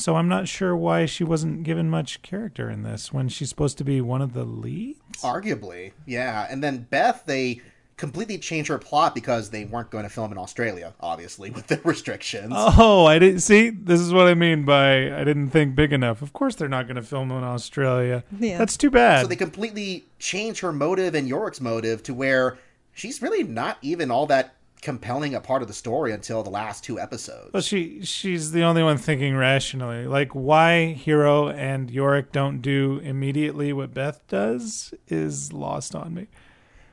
So 0.00 0.16
I'm 0.16 0.28
not 0.28 0.48
sure 0.48 0.74
why 0.76 1.06
she 1.06 1.24
wasn't 1.24 1.62
given 1.62 1.90
much 1.90 2.22
character 2.22 2.70
in 2.70 2.82
this 2.82 3.12
when 3.12 3.28
she's 3.28 3.48
supposed 3.48 3.78
to 3.78 3.84
be 3.84 4.00
one 4.00 4.22
of 4.22 4.32
the 4.32 4.44
leads. 4.44 5.00
arguably, 5.22 5.92
yeah. 6.06 6.46
And 6.50 6.62
then 6.62 6.86
Beth, 6.90 7.24
they 7.26 7.60
completely 8.00 8.38
changed 8.38 8.68
her 8.70 8.78
plot 8.78 9.14
because 9.14 9.50
they 9.50 9.66
weren't 9.66 9.90
going 9.90 10.04
to 10.04 10.08
film 10.08 10.32
in 10.32 10.38
Australia, 10.38 10.94
obviously, 11.00 11.50
with 11.56 11.66
the 11.66 11.78
restrictions. 11.84 12.52
Oh, 12.56 13.04
I 13.04 13.18
didn't 13.18 13.40
see. 13.40 13.68
This 13.68 14.00
is 14.00 14.12
what 14.12 14.26
I 14.26 14.34
mean 14.34 14.64
by 14.64 15.14
I 15.14 15.22
didn't 15.22 15.50
think 15.50 15.74
big 15.74 15.92
enough. 15.92 16.22
Of 16.22 16.32
course, 16.32 16.54
they're 16.54 16.68
not 16.68 16.86
going 16.86 16.96
to 16.96 17.02
film 17.02 17.30
in 17.30 17.44
Australia. 17.44 18.24
Yeah. 18.38 18.56
That's 18.56 18.78
too 18.78 18.90
bad. 18.90 19.22
So 19.22 19.26
they 19.26 19.36
completely 19.36 20.06
change 20.18 20.60
her 20.60 20.72
motive 20.72 21.14
and 21.14 21.28
Yorick's 21.28 21.60
motive 21.60 22.02
to 22.04 22.14
where 22.14 22.58
she's 22.94 23.20
really 23.20 23.44
not 23.44 23.76
even 23.82 24.10
all 24.10 24.26
that 24.26 24.54
compelling 24.80 25.34
a 25.34 25.40
part 25.40 25.62
of 25.62 25.68
the 25.68 25.74
story 25.74 26.12
until 26.12 26.42
the 26.42 26.50
last 26.50 26.82
two 26.84 26.98
episodes. 26.98 27.52
well, 27.52 27.62
she 27.62 28.02
she's 28.04 28.52
the 28.52 28.62
only 28.62 28.82
one 28.82 28.96
thinking 28.96 29.36
rationally. 29.36 30.06
Like 30.06 30.32
why 30.32 30.92
Hero 30.92 31.48
and 31.48 31.90
Yorick 31.90 32.32
don't 32.32 32.60
do 32.60 32.98
immediately 33.02 33.72
what 33.72 33.92
Beth 33.94 34.20
does 34.28 34.94
is 35.08 35.52
lost 35.52 35.94
on 35.94 36.14
me. 36.14 36.26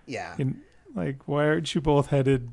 yeah. 0.06 0.36
And, 0.38 0.62
like 0.96 1.28
why 1.28 1.46
aren't 1.48 1.76
you 1.76 1.82
both 1.82 2.08
headed 2.08 2.52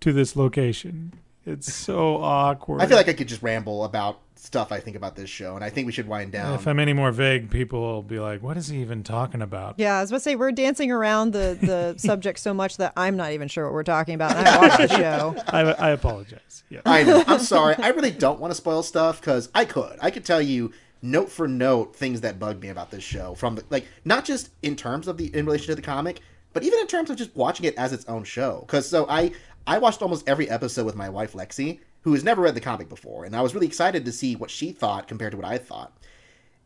to 0.00 0.12
this 0.12 0.36
location? 0.36 1.12
It's 1.48 1.72
so 1.72 2.16
awkward. 2.16 2.82
I 2.82 2.86
feel 2.86 2.96
like 2.96 3.08
I 3.08 3.14
could 3.14 3.28
just 3.28 3.42
ramble 3.42 3.84
about 3.84 4.20
stuff 4.36 4.70
I 4.70 4.80
think 4.80 4.96
about 4.96 5.16
this 5.16 5.28
show, 5.28 5.56
and 5.56 5.64
I 5.64 5.70
think 5.70 5.86
we 5.86 5.92
should 5.92 6.06
wind 6.06 6.32
down. 6.32 6.54
if 6.54 6.66
I'm 6.66 6.78
any 6.78 6.92
more 6.92 7.10
vague, 7.10 7.50
people 7.50 7.80
will 7.80 8.02
be 8.02 8.20
like, 8.20 8.42
"What 8.42 8.56
is 8.56 8.68
he 8.68 8.80
even 8.80 9.02
talking 9.02 9.42
about?" 9.42 9.74
Yeah, 9.78 9.98
I 9.98 10.00
was 10.02 10.10
about 10.10 10.18
to 10.18 10.22
say 10.22 10.36
we're 10.36 10.52
dancing 10.52 10.90
around 10.92 11.32
the, 11.32 11.58
the 11.60 11.94
subject 11.98 12.38
so 12.38 12.54
much 12.54 12.76
that 12.76 12.92
I'm 12.96 13.16
not 13.16 13.32
even 13.32 13.48
sure 13.48 13.64
what 13.64 13.72
we're 13.72 13.82
talking 13.82 14.14
about. 14.14 14.36
And 14.36 14.46
I 14.46 14.58
watched 14.60 14.78
the 14.78 14.96
show. 14.96 15.36
I, 15.48 15.60
I 15.60 15.90
apologize. 15.90 16.62
Yeah. 16.68 16.80
I 16.84 17.02
know. 17.02 17.24
I'm 17.26 17.40
sorry. 17.56 17.74
I 17.76 17.88
really 17.88 18.10
don't 18.10 18.40
want 18.40 18.50
to 18.50 18.54
spoil 18.56 18.82
stuff 18.82 19.20
because 19.20 19.48
I 19.54 19.64
could. 19.64 19.98
I 20.00 20.10
could 20.10 20.24
tell 20.24 20.42
you 20.42 20.72
note 21.02 21.30
for 21.30 21.48
note 21.48 21.94
things 21.96 22.20
that 22.22 22.38
bugged 22.38 22.60
me 22.60 22.68
about 22.68 22.90
this 22.90 23.04
show 23.04 23.34
from 23.34 23.54
the 23.54 23.64
like 23.70 23.86
not 24.04 24.24
just 24.24 24.50
in 24.62 24.76
terms 24.76 25.08
of 25.08 25.16
the 25.16 25.34
in 25.34 25.46
relation 25.46 25.66
to 25.68 25.74
the 25.74 25.82
comic, 25.82 26.20
but 26.52 26.62
even 26.62 26.78
in 26.80 26.86
terms 26.86 27.10
of 27.10 27.16
just 27.16 27.34
watching 27.36 27.66
it 27.66 27.74
as 27.76 27.92
its 27.92 28.04
own 28.06 28.24
show. 28.24 28.64
Because 28.66 28.88
so 28.88 29.06
I 29.08 29.32
I 29.66 29.78
watched 29.78 30.02
almost 30.02 30.28
every 30.28 30.48
episode 30.48 30.86
with 30.86 30.96
my 30.96 31.08
wife 31.08 31.32
Lexi, 31.34 31.80
who 32.02 32.12
has 32.14 32.24
never 32.24 32.42
read 32.42 32.54
the 32.54 32.60
comic 32.60 32.88
before, 32.88 33.24
and 33.24 33.36
I 33.36 33.42
was 33.42 33.54
really 33.54 33.66
excited 33.66 34.04
to 34.04 34.12
see 34.12 34.34
what 34.36 34.50
she 34.50 34.72
thought 34.72 35.08
compared 35.08 35.32
to 35.32 35.36
what 35.36 35.46
I 35.46 35.58
thought. 35.58 35.92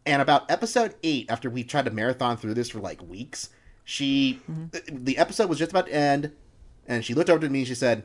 And 0.07 0.21
about 0.23 0.51
episode 0.51 0.95
eight, 1.03 1.31
after 1.31 1.49
we 1.51 1.65
tried 1.65 1.85
to 1.87 1.91
marathon 1.91 2.37
through 2.37 2.55
this 2.55 2.71
for 2.71 2.81
like 2.81 3.03
weeks, 3.03 3.49
she 3.85 4.41
Mm-hmm. 4.51 5.05
the 5.05 5.19
episode 5.19 5.49
was 5.49 5.59
just 5.59 5.73
about 5.73 5.87
to 5.87 5.95
end, 5.95 6.33
and 6.87 7.05
she 7.05 7.15
looked 7.15 7.31
over 7.31 7.41
to 7.41 7.49
me 7.49 7.61
and 7.61 7.69
she 7.69 7.75
said, 7.75 8.05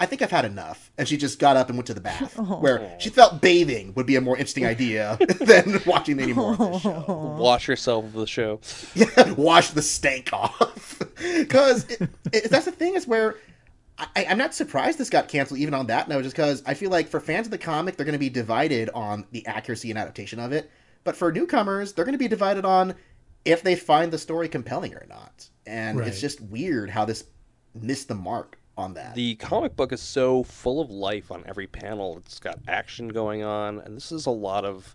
"I 0.00 0.06
think 0.06 0.22
I've 0.22 0.30
had 0.30 0.44
enough," 0.46 0.90
and 0.96 1.06
she 1.06 1.16
just 1.18 1.38
got 1.38 1.56
up 1.58 1.68
and 1.68 1.76
went 1.76 1.86
to 1.88 1.94
the 1.94 2.00
bath, 2.00 2.38
where 2.60 2.96
she 2.98 3.10
felt 3.10 3.42
bathing 3.42 3.92
would 3.94 4.06
be 4.06 4.16
a 4.16 4.20
more 4.22 4.36
interesting 4.36 4.64
idea 4.66 5.18
than 5.40 5.80
watching 5.86 6.18
any 6.20 6.32
more 6.32 6.52
of 6.52 6.58
this 6.58 6.82
show. 6.82 7.36
Wash 7.38 7.68
yourself 7.68 8.04
of 8.06 8.12
the 8.14 8.26
show. 8.26 8.60
Yeah, 8.94 9.32
wash 9.32 9.70
the 9.70 9.82
stank 9.82 10.32
off. 10.32 10.98
Because 11.38 11.84
that's 12.50 12.64
the 12.64 12.72
thing 12.72 12.94
is 12.94 13.06
where 13.06 13.36
I, 13.98 14.26
I'm 14.28 14.38
not 14.38 14.54
surprised 14.54 14.98
this 14.98 15.10
got 15.10 15.28
canceled 15.28 15.60
even 15.60 15.74
on 15.74 15.86
that 15.86 16.08
note, 16.08 16.22
just 16.22 16.34
because 16.34 16.62
I 16.66 16.74
feel 16.74 16.90
like 16.90 17.08
for 17.08 17.20
fans 17.20 17.46
of 17.46 17.50
the 17.50 17.58
comic, 17.58 17.96
they're 17.96 18.06
going 18.06 18.14
to 18.14 18.18
be 18.18 18.30
divided 18.30 18.90
on 18.94 19.26
the 19.32 19.46
accuracy 19.46 19.90
and 19.90 19.98
adaptation 19.98 20.38
of 20.40 20.52
it. 20.52 20.70
But 21.04 21.16
for 21.16 21.30
newcomers, 21.32 21.92
they're 21.92 22.04
going 22.04 22.14
to 22.14 22.18
be 22.18 22.28
divided 22.28 22.64
on 22.64 22.94
if 23.44 23.62
they 23.62 23.76
find 23.76 24.12
the 24.12 24.18
story 24.18 24.48
compelling 24.48 24.94
or 24.94 25.04
not. 25.08 25.48
And 25.66 25.98
Right. 25.98 26.08
it's 26.08 26.20
just 26.20 26.40
weird 26.40 26.90
how 26.90 27.04
this 27.04 27.24
missed 27.74 28.08
the 28.08 28.14
mark 28.14 28.58
on 28.78 28.94
that. 28.94 29.14
The 29.14 29.34
comic 29.36 29.76
book 29.76 29.92
is 29.92 30.00
so 30.00 30.42
full 30.42 30.80
of 30.80 30.90
life 30.90 31.30
on 31.30 31.44
every 31.46 31.66
panel. 31.66 32.16
It's 32.18 32.38
got 32.38 32.58
action 32.66 33.08
going 33.08 33.42
on, 33.42 33.78
and 33.80 33.96
this 33.96 34.10
is 34.12 34.26
a 34.26 34.30
lot 34.30 34.64
of 34.64 34.94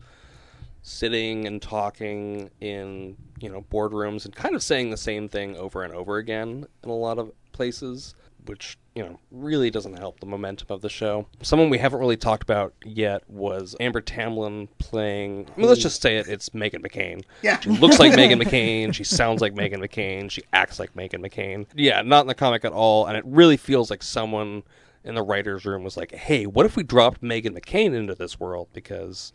sitting 0.82 1.46
and 1.46 1.62
talking 1.62 2.50
in 2.62 3.18
you 3.42 3.50
know 3.50 3.62
boardrooms 3.64 4.24
and 4.24 4.34
kind 4.34 4.56
of 4.56 4.64
saying 4.64 4.90
the 4.90 4.96
same 4.98 5.28
thing 5.28 5.58
over 5.58 5.84
and 5.84 5.94
over 5.94 6.16
again 6.18 6.66
in 6.82 6.90
a 6.90 6.96
lot 6.96 7.20
of 7.20 7.30
places 7.52 8.16
which 8.48 8.78
you 8.96 9.04
know 9.04 9.20
really 9.32 9.70
doesn't 9.70 9.98
help 9.98 10.20
the 10.20 10.26
momentum 10.26 10.68
of 10.70 10.82
the 10.82 10.90
show. 10.90 11.28
Someone 11.42 11.70
we 11.70 11.78
haven't 11.78 12.00
really 12.00 12.18
talked 12.18 12.44
about 12.44 12.74
yet 12.84 13.24
was 13.30 13.76
amber 13.80 14.02
tamblyn 14.02 14.68
playing 14.80 15.48
I 15.56 15.60
mean, 15.60 15.70
let's 15.70 15.82
just 15.82 16.02
say 16.02 16.18
it 16.18 16.28
it's 16.28 16.50
meghan 16.50 16.86
mccain. 16.86 17.24
Yeah. 17.42 17.60
she 17.60 17.70
looks 17.70 18.00
like 18.00 18.14
meghan 18.14 18.42
mccain. 18.44 18.94
She 18.94 19.04
sounds 19.04 19.42
like 19.42 19.54
meghan 19.54 19.84
mccain. 19.84 20.32
She 20.32 20.44
acts 20.54 20.80
like 20.80 20.94
meghan 20.94 21.26
mccain. 21.26 21.66
Yeah 21.76 22.02
not 22.02 22.22
in 22.22 22.28
the 22.28 22.36
comic 22.36 22.66
at 22.66 22.74
all 22.74 23.06
and 23.06 23.16
it 23.16 23.24
really 23.26 23.58
feels 23.58 23.90
like 23.90 24.02
someone 24.02 24.64
in 25.04 25.16
the 25.16 25.24
writers 25.24 25.66
room 25.66 25.84
was 25.84 25.96
like 25.96 26.14
hey 26.14 26.46
what 26.46 26.66
if 26.66 26.76
we 26.76 26.84
dropped 26.84 27.22
meghan 27.22 27.58
mccain 27.58 27.94
into 27.94 28.16
this 28.16 28.40
world? 28.40 28.68
Because 28.74 29.32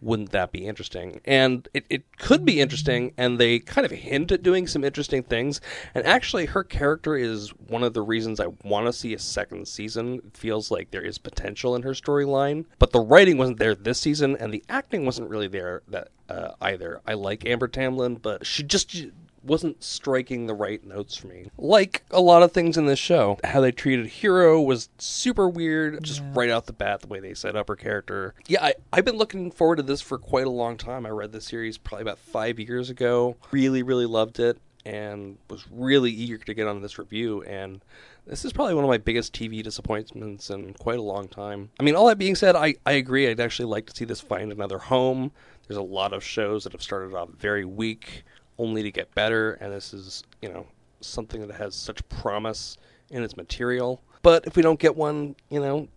wouldn't 0.00 0.30
that 0.30 0.52
be 0.52 0.66
interesting? 0.66 1.20
And 1.24 1.68
it, 1.74 1.84
it 1.90 2.16
could 2.18 2.44
be 2.44 2.60
interesting, 2.60 3.12
and 3.16 3.38
they 3.38 3.58
kind 3.58 3.84
of 3.84 3.90
hint 3.90 4.32
at 4.32 4.42
doing 4.42 4.66
some 4.66 4.84
interesting 4.84 5.22
things. 5.22 5.60
And 5.94 6.06
actually, 6.06 6.46
her 6.46 6.64
character 6.64 7.16
is 7.16 7.50
one 7.50 7.82
of 7.82 7.94
the 7.94 8.02
reasons 8.02 8.40
I 8.40 8.48
want 8.64 8.86
to 8.86 8.92
see 8.92 9.14
a 9.14 9.18
second 9.18 9.68
season. 9.68 10.20
It 10.26 10.36
feels 10.36 10.70
like 10.70 10.90
there 10.90 11.02
is 11.02 11.18
potential 11.18 11.74
in 11.76 11.82
her 11.82 11.92
storyline, 11.92 12.64
but 12.78 12.92
the 12.92 13.00
writing 13.00 13.38
wasn't 13.38 13.58
there 13.58 13.74
this 13.74 14.00
season, 14.00 14.36
and 14.36 14.52
the 14.52 14.64
acting 14.68 15.04
wasn't 15.04 15.30
really 15.30 15.48
there 15.48 15.82
that 15.88 16.08
uh, 16.28 16.52
either. 16.60 17.00
I 17.06 17.14
like 17.14 17.44
Amber 17.46 17.68
Tamblyn, 17.68 18.16
but 18.16 18.46
she 18.46 18.62
just 18.62 19.06
wasn't 19.42 19.82
striking 19.82 20.46
the 20.46 20.54
right 20.54 20.84
notes 20.84 21.16
for 21.16 21.28
me. 21.28 21.50
Like 21.56 22.02
a 22.10 22.20
lot 22.20 22.42
of 22.42 22.52
things 22.52 22.76
in 22.76 22.86
this 22.86 22.98
show, 22.98 23.38
how 23.44 23.60
they 23.60 23.72
treated 23.72 24.06
Hero 24.06 24.60
was 24.60 24.88
super 24.98 25.48
weird, 25.48 26.02
just 26.02 26.22
right 26.32 26.50
out 26.50 26.66
the 26.66 26.72
bat, 26.72 27.00
the 27.00 27.06
way 27.06 27.20
they 27.20 27.34
set 27.34 27.56
up 27.56 27.68
her 27.68 27.76
character. 27.76 28.34
Yeah, 28.46 28.64
I, 28.64 28.74
I've 28.92 29.04
been 29.04 29.16
looking 29.16 29.50
forward 29.50 29.76
to 29.76 29.82
this 29.82 30.00
for 30.00 30.18
quite 30.18 30.46
a 30.46 30.50
long 30.50 30.76
time. 30.76 31.06
I 31.06 31.10
read 31.10 31.32
the 31.32 31.40
series 31.40 31.78
probably 31.78 32.02
about 32.02 32.18
five 32.18 32.58
years 32.58 32.90
ago. 32.90 33.36
Really, 33.50 33.82
really 33.82 34.06
loved 34.06 34.40
it 34.40 34.58
and 34.86 35.36
was 35.48 35.66
really 35.70 36.10
eager 36.10 36.38
to 36.38 36.54
get 36.54 36.66
on 36.66 36.80
this 36.80 36.98
review. 36.98 37.42
And 37.42 37.82
this 38.26 38.44
is 38.44 38.52
probably 38.52 38.74
one 38.74 38.84
of 38.84 38.90
my 38.90 38.98
biggest 38.98 39.34
TV 39.34 39.62
disappointments 39.62 40.50
in 40.50 40.74
quite 40.74 40.98
a 40.98 41.02
long 41.02 41.28
time. 41.28 41.70
I 41.78 41.82
mean, 41.82 41.94
all 41.94 42.06
that 42.06 42.18
being 42.18 42.34
said, 42.34 42.56
I, 42.56 42.76
I 42.86 42.92
agree. 42.92 43.28
I'd 43.28 43.40
actually 43.40 43.66
like 43.66 43.86
to 43.86 43.96
see 43.96 44.04
this 44.04 44.20
find 44.20 44.52
another 44.52 44.78
home. 44.78 45.32
There's 45.66 45.78
a 45.78 45.82
lot 45.82 46.12
of 46.12 46.24
shows 46.24 46.64
that 46.64 46.72
have 46.72 46.82
started 46.82 47.14
off 47.14 47.28
very 47.38 47.64
weak 47.64 48.24
only 48.60 48.82
to 48.82 48.92
get 48.92 49.12
better, 49.14 49.54
and 49.54 49.72
this 49.72 49.94
is, 49.94 50.22
you 50.42 50.48
know, 50.48 50.66
something 51.00 51.46
that 51.48 51.56
has 51.56 51.74
such 51.74 52.06
promise 52.08 52.76
in 53.10 53.22
its 53.22 53.36
material. 53.36 54.02
But 54.22 54.46
if 54.46 54.54
we 54.54 54.62
don't 54.62 54.78
get 54.78 54.94
one, 54.96 55.34
you 55.48 55.60
know, 55.60 55.88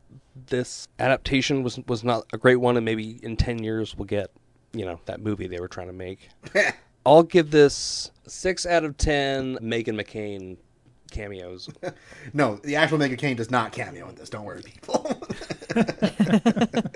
this 0.48 0.88
adaptation 0.98 1.62
was 1.62 1.78
was 1.88 2.04
not 2.04 2.26
a 2.32 2.38
great 2.38 2.56
one, 2.56 2.78
and 2.78 2.86
maybe 2.86 3.20
in 3.22 3.36
ten 3.36 3.62
years 3.62 3.98
we'll 3.98 4.06
get, 4.06 4.32
you 4.72 4.86
know, 4.86 5.00
that 5.06 5.20
movie 5.20 5.48
they 5.48 5.60
were 5.60 5.68
trying 5.68 5.88
to 5.88 5.94
make. 5.94 6.30
I'll 7.06 7.24
give 7.24 7.52
this 7.52 8.12
six 8.26 8.66
out 8.66 8.86
of 8.86 8.98
ten 8.98 9.58
Meghan 9.58 10.02
McCain 10.02 10.56
cameos. 11.12 11.70
no, 12.34 12.56
the 12.64 12.78
actual 12.78 12.98
Meghan 12.98 13.18
McCain 13.18 13.36
does 13.36 13.52
not 13.52 13.74
cameo 13.74 14.08
in 14.08 14.16
this. 14.16 14.30
Don't 14.30 14.46
worry, 14.46 14.62
people. 14.64 15.22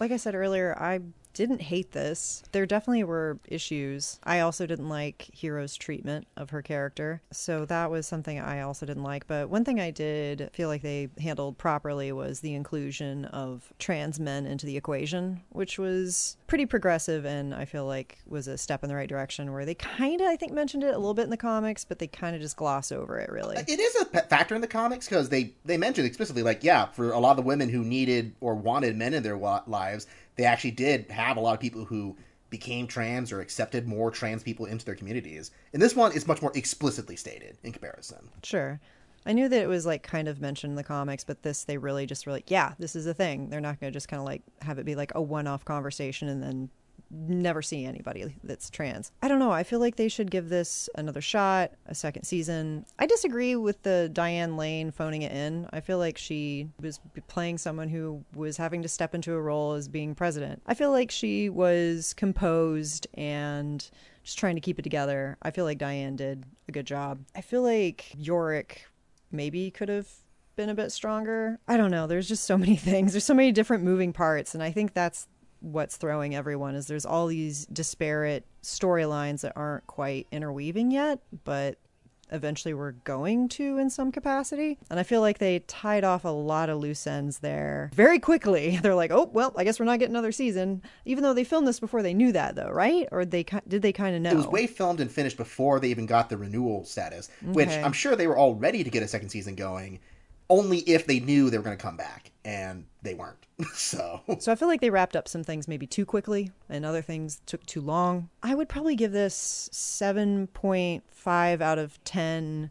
Like 0.00 0.12
I 0.12 0.16
said 0.16 0.34
earlier, 0.34 0.74
I 0.80 1.00
didn't 1.34 1.62
hate 1.62 1.92
this. 1.92 2.42
There 2.52 2.66
definitely 2.66 3.04
were 3.04 3.38
issues. 3.46 4.18
I 4.24 4.40
also 4.40 4.66
didn't 4.66 4.88
like 4.88 5.28
Hero's 5.32 5.76
treatment 5.76 6.26
of 6.36 6.50
her 6.50 6.62
character. 6.62 7.22
So 7.30 7.64
that 7.66 7.90
was 7.90 8.06
something 8.06 8.38
I 8.40 8.60
also 8.60 8.86
didn't 8.86 9.02
like. 9.02 9.26
But 9.26 9.48
one 9.48 9.64
thing 9.64 9.80
I 9.80 9.90
did 9.90 10.50
feel 10.52 10.68
like 10.68 10.82
they 10.82 11.08
handled 11.20 11.58
properly 11.58 12.12
was 12.12 12.40
the 12.40 12.54
inclusion 12.54 13.24
of 13.26 13.72
trans 13.78 14.18
men 14.18 14.46
into 14.46 14.66
the 14.66 14.76
equation, 14.76 15.40
which 15.50 15.78
was 15.78 16.36
pretty 16.46 16.66
progressive 16.66 17.24
and 17.24 17.54
I 17.54 17.64
feel 17.64 17.86
like 17.86 18.18
was 18.26 18.48
a 18.48 18.58
step 18.58 18.82
in 18.82 18.88
the 18.88 18.96
right 18.96 19.08
direction 19.08 19.52
where 19.52 19.64
they 19.64 19.74
kind 19.74 20.20
of, 20.20 20.26
I 20.26 20.36
think, 20.36 20.52
mentioned 20.52 20.82
it 20.84 20.94
a 20.94 20.98
little 20.98 21.14
bit 21.14 21.24
in 21.24 21.30
the 21.30 21.36
comics, 21.36 21.84
but 21.84 21.98
they 21.98 22.06
kind 22.06 22.34
of 22.34 22.42
just 22.42 22.56
gloss 22.56 22.90
over 22.90 23.18
it, 23.18 23.30
really. 23.30 23.56
It 23.56 23.80
is 23.80 23.94
a 23.96 24.22
factor 24.22 24.54
in 24.54 24.60
the 24.60 24.66
comics 24.66 25.08
because 25.08 25.28
they 25.28 25.52
they 25.64 25.76
mentioned 25.76 26.06
explicitly, 26.06 26.42
like, 26.42 26.64
yeah, 26.64 26.86
for 26.86 27.12
a 27.12 27.18
lot 27.18 27.32
of 27.32 27.36
the 27.36 27.42
women 27.42 27.68
who 27.68 27.84
needed 27.84 28.34
or 28.40 28.54
wanted 28.54 28.96
men 28.96 29.14
in 29.14 29.22
their 29.22 29.36
wa- 29.36 29.62
lives, 29.66 30.06
they 30.40 30.46
actually 30.46 30.70
did 30.70 31.10
have 31.10 31.36
a 31.36 31.40
lot 31.40 31.54
of 31.54 31.60
people 31.60 31.84
who 31.84 32.16
became 32.48 32.86
trans 32.86 33.30
or 33.30 33.40
accepted 33.40 33.86
more 33.86 34.10
trans 34.10 34.42
people 34.42 34.66
into 34.66 34.84
their 34.84 34.94
communities. 34.94 35.50
And 35.72 35.80
this 35.80 35.94
one 35.94 36.12
is 36.12 36.26
much 36.26 36.42
more 36.42 36.52
explicitly 36.54 37.14
stated 37.14 37.58
in 37.62 37.72
comparison. 37.72 38.28
Sure. 38.42 38.80
I 39.26 39.32
knew 39.32 39.48
that 39.48 39.62
it 39.62 39.68
was 39.68 39.84
like 39.86 40.02
kind 40.02 40.28
of 40.28 40.40
mentioned 40.40 40.72
in 40.72 40.76
the 40.76 40.82
comics, 40.82 41.24
but 41.24 41.42
this 41.42 41.64
they 41.64 41.76
really 41.76 42.06
just 42.06 42.26
were 42.26 42.32
like, 42.32 42.50
yeah, 42.50 42.72
this 42.78 42.96
is 42.96 43.06
a 43.06 43.14
thing. 43.14 43.50
They're 43.50 43.60
not 43.60 43.78
going 43.78 43.92
to 43.92 43.96
just 43.96 44.08
kind 44.08 44.18
of 44.18 44.26
like 44.26 44.42
have 44.62 44.78
it 44.78 44.86
be 44.86 44.94
like 44.94 45.12
a 45.14 45.22
one-off 45.22 45.64
conversation 45.64 46.28
and 46.28 46.42
then 46.42 46.70
never 47.10 47.62
see 47.62 47.84
anybody 47.84 48.36
that's 48.44 48.70
trans. 48.70 49.10
I 49.22 49.28
don't 49.28 49.38
know. 49.38 49.50
I 49.50 49.62
feel 49.62 49.80
like 49.80 49.96
they 49.96 50.08
should 50.08 50.30
give 50.30 50.48
this 50.48 50.88
another 50.94 51.20
shot, 51.20 51.72
a 51.86 51.94
second 51.94 52.24
season. 52.24 52.86
I 52.98 53.06
disagree 53.06 53.56
with 53.56 53.82
the 53.82 54.10
Diane 54.12 54.56
Lane 54.56 54.90
phoning 54.90 55.22
it 55.22 55.32
in. 55.32 55.68
I 55.72 55.80
feel 55.80 55.98
like 55.98 56.18
she 56.18 56.68
was 56.80 57.00
playing 57.26 57.58
someone 57.58 57.88
who 57.88 58.24
was 58.34 58.56
having 58.56 58.82
to 58.82 58.88
step 58.88 59.14
into 59.14 59.34
a 59.34 59.40
role 59.40 59.72
as 59.72 59.88
being 59.88 60.14
president. 60.14 60.62
I 60.66 60.74
feel 60.74 60.90
like 60.90 61.10
she 61.10 61.48
was 61.48 62.14
composed 62.14 63.06
and 63.14 63.88
just 64.22 64.38
trying 64.38 64.54
to 64.54 64.60
keep 64.60 64.78
it 64.78 64.82
together. 64.82 65.36
I 65.42 65.50
feel 65.50 65.64
like 65.64 65.78
Diane 65.78 66.16
did 66.16 66.44
a 66.68 66.72
good 66.72 66.86
job. 66.86 67.20
I 67.34 67.40
feel 67.40 67.62
like 67.62 68.12
Yorick 68.16 68.86
maybe 69.32 69.70
could 69.70 69.88
have 69.88 70.08
been 70.56 70.68
a 70.68 70.74
bit 70.74 70.92
stronger. 70.92 71.58
I 71.66 71.76
don't 71.76 71.90
know. 71.90 72.06
There's 72.06 72.28
just 72.28 72.44
so 72.44 72.58
many 72.58 72.76
things. 72.76 73.12
There's 73.12 73.24
so 73.24 73.34
many 73.34 73.50
different 73.52 73.82
moving 73.82 74.12
parts 74.12 74.54
and 74.54 74.62
I 74.62 74.70
think 74.70 74.94
that's 74.94 75.26
what's 75.60 75.96
throwing 75.96 76.34
everyone 76.34 76.74
is 76.74 76.86
there's 76.86 77.06
all 77.06 77.26
these 77.26 77.66
disparate 77.66 78.44
storylines 78.62 79.42
that 79.42 79.52
aren't 79.56 79.86
quite 79.86 80.26
interweaving 80.32 80.90
yet, 80.90 81.20
but 81.44 81.78
eventually 82.32 82.74
we're 82.74 82.92
going 82.92 83.48
to 83.48 83.78
in 83.78 83.90
some 83.90 84.12
capacity. 84.12 84.78
And 84.88 84.98
I 84.98 85.02
feel 85.02 85.20
like 85.20 85.38
they 85.38 85.60
tied 85.60 86.04
off 86.04 86.24
a 86.24 86.28
lot 86.28 86.68
of 86.68 86.78
loose 86.78 87.06
ends 87.06 87.38
there 87.40 87.90
very 87.94 88.18
quickly. 88.18 88.78
They're 88.82 88.94
like, 88.94 89.10
"Oh, 89.10 89.28
well, 89.32 89.52
I 89.56 89.64
guess 89.64 89.78
we're 89.78 89.86
not 89.86 89.98
getting 89.98 90.14
another 90.14 90.32
season." 90.32 90.82
Even 91.04 91.22
though 91.24 91.34
they 91.34 91.44
filmed 91.44 91.66
this 91.66 91.80
before 91.80 92.02
they 92.02 92.14
knew 92.14 92.32
that 92.32 92.54
though, 92.54 92.70
right? 92.70 93.08
Or 93.10 93.24
they 93.24 93.44
did 93.66 93.82
they 93.82 93.92
kind 93.92 94.16
of 94.16 94.22
know? 94.22 94.30
It 94.30 94.36
was 94.36 94.46
way 94.46 94.66
filmed 94.66 95.00
and 95.00 95.10
finished 95.10 95.36
before 95.36 95.80
they 95.80 95.88
even 95.88 96.06
got 96.06 96.28
the 96.28 96.36
renewal 96.36 96.84
status, 96.84 97.28
which 97.42 97.70
I'm 97.70 97.92
sure 97.92 98.16
they 98.16 98.26
were 98.26 98.36
all 98.36 98.54
ready 98.54 98.84
to 98.84 98.90
get 98.90 99.02
a 99.02 99.08
second 99.08 99.30
season 99.30 99.54
going, 99.54 100.00
only 100.50 100.78
if 100.80 101.06
they 101.06 101.20
knew 101.20 101.48
they 101.48 101.56
were 101.56 101.64
going 101.64 101.76
to 101.76 101.82
come 101.82 101.96
back, 101.96 102.32
and 102.44 102.84
they 103.02 103.14
weren't. 103.14 103.46
so 103.74 104.20
So 104.38 104.52
I 104.52 104.54
feel 104.54 104.68
like 104.68 104.80
they 104.80 104.90
wrapped 104.90 105.16
up 105.16 105.28
some 105.28 105.44
things 105.44 105.68
maybe 105.68 105.86
too 105.86 106.04
quickly 106.04 106.50
and 106.68 106.84
other 106.84 107.02
things 107.02 107.40
took 107.46 107.64
too 107.66 107.80
long. 107.80 108.28
I 108.42 108.54
would 108.54 108.68
probably 108.68 108.96
give 108.96 109.12
this 109.12 109.68
7.5 109.72 111.60
out 111.60 111.78
of 111.78 112.02
10 112.04 112.70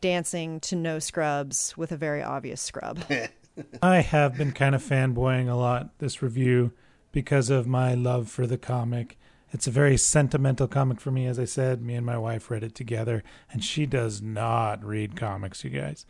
dancing 0.00 0.60
to 0.60 0.76
no 0.76 0.98
scrubs 0.98 1.76
with 1.76 1.92
a 1.92 1.96
very 1.96 2.22
obvious 2.22 2.60
scrub. 2.60 3.04
I 3.82 4.00
have 4.00 4.36
been 4.36 4.52
kind 4.52 4.74
of 4.74 4.82
fanboying 4.82 5.48
a 5.48 5.54
lot 5.54 5.98
this 5.98 6.22
review 6.22 6.72
because 7.12 7.50
of 7.50 7.66
my 7.66 7.94
love 7.94 8.28
for 8.28 8.46
the 8.46 8.58
comic. 8.58 9.16
It's 9.52 9.68
a 9.68 9.70
very 9.70 9.96
sentimental 9.96 10.66
comic 10.66 11.00
for 11.00 11.12
me, 11.12 11.26
as 11.28 11.38
I 11.38 11.44
said. 11.44 11.80
Me 11.80 11.94
and 11.94 12.04
my 12.04 12.18
wife 12.18 12.50
read 12.50 12.64
it 12.64 12.74
together, 12.74 13.22
and 13.52 13.62
she 13.62 13.86
does 13.86 14.20
not 14.20 14.84
read 14.84 15.14
comics, 15.14 15.62
you 15.62 15.70
guys. 15.70 16.04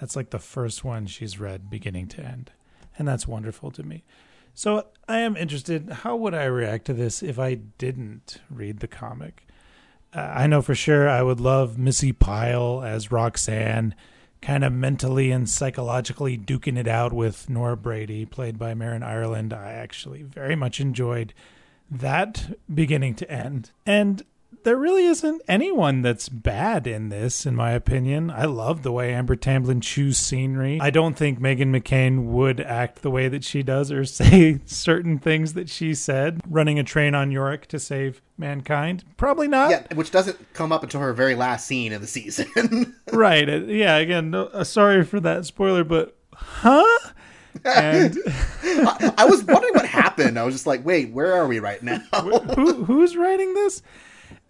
That's 0.00 0.16
like 0.16 0.30
the 0.30 0.38
first 0.38 0.82
one 0.82 1.06
she's 1.06 1.38
read 1.38 1.68
beginning 1.68 2.08
to 2.08 2.22
end. 2.22 2.52
And 2.98 3.06
that's 3.06 3.28
wonderful 3.28 3.70
to 3.72 3.82
me. 3.82 4.02
So 4.54 4.86
I 5.08 5.18
am 5.20 5.36
interested. 5.36 5.88
How 5.90 6.16
would 6.16 6.34
I 6.34 6.44
react 6.44 6.86
to 6.86 6.94
this 6.94 7.22
if 7.22 7.38
I 7.38 7.54
didn't 7.54 8.40
read 8.50 8.80
the 8.80 8.88
comic? 8.88 9.46
Uh, 10.12 10.32
I 10.34 10.46
know 10.46 10.62
for 10.62 10.74
sure 10.74 11.08
I 11.08 11.22
would 11.22 11.38
love 11.38 11.78
Missy 11.78 12.12
Pyle 12.12 12.82
as 12.82 13.12
Roxanne 13.12 13.94
kind 14.42 14.64
of 14.64 14.72
mentally 14.72 15.30
and 15.30 15.48
psychologically 15.48 16.36
duking 16.36 16.78
it 16.78 16.88
out 16.88 17.12
with 17.12 17.50
Nora 17.50 17.76
Brady, 17.76 18.24
played 18.24 18.58
by 18.58 18.74
Marin 18.74 19.02
Ireland. 19.02 19.52
I 19.52 19.72
actually 19.72 20.22
very 20.22 20.56
much 20.56 20.80
enjoyed 20.80 21.34
that 21.90 22.58
beginning 22.72 23.14
to 23.16 23.30
end. 23.30 23.70
And 23.84 24.22
there 24.62 24.76
really 24.76 25.06
isn't 25.06 25.42
anyone 25.48 26.02
that's 26.02 26.28
bad 26.28 26.86
in 26.86 27.08
this, 27.08 27.46
in 27.46 27.56
my 27.56 27.70
opinion. 27.72 28.30
I 28.30 28.44
love 28.44 28.82
the 28.82 28.92
way 28.92 29.14
Amber 29.14 29.36
Tamblyn 29.36 29.80
chews 29.80 30.18
scenery. 30.18 30.78
I 30.80 30.90
don't 30.90 31.16
think 31.16 31.40
Meghan 31.40 31.74
McCain 31.74 32.24
would 32.26 32.60
act 32.60 33.02
the 33.02 33.10
way 33.10 33.28
that 33.28 33.44
she 33.44 33.62
does 33.62 33.90
or 33.90 34.04
say 34.04 34.60
certain 34.66 35.18
things 35.18 35.54
that 35.54 35.68
she 35.68 35.94
said, 35.94 36.40
running 36.48 36.78
a 36.78 36.84
train 36.84 37.14
on 37.14 37.30
Yorick 37.30 37.66
to 37.68 37.78
save 37.78 38.20
mankind. 38.36 39.04
Probably 39.16 39.48
not. 39.48 39.70
Yeah, 39.70 39.82
which 39.94 40.10
doesn't 40.10 40.52
come 40.52 40.72
up 40.72 40.82
until 40.82 41.00
her 41.00 41.12
very 41.12 41.34
last 41.34 41.66
scene 41.66 41.92
in 41.92 42.00
the 42.00 42.06
season. 42.06 42.94
right. 43.12 43.48
Uh, 43.48 43.64
yeah, 43.64 43.96
again, 43.96 44.30
no, 44.30 44.46
uh, 44.46 44.64
sorry 44.64 45.04
for 45.04 45.20
that 45.20 45.46
spoiler, 45.46 45.84
but 45.84 46.16
huh? 46.34 46.84
And 47.64 48.16
I, 48.62 49.14
I 49.18 49.24
was 49.24 49.42
wondering 49.44 49.74
what 49.74 49.86
happened. 49.86 50.38
I 50.38 50.44
was 50.44 50.54
just 50.54 50.66
like, 50.66 50.84
wait, 50.84 51.10
where 51.12 51.32
are 51.34 51.46
we 51.46 51.58
right 51.58 51.82
now? 51.82 51.98
who 52.54 52.84
who's 52.84 53.16
writing 53.16 53.54
this? 53.54 53.82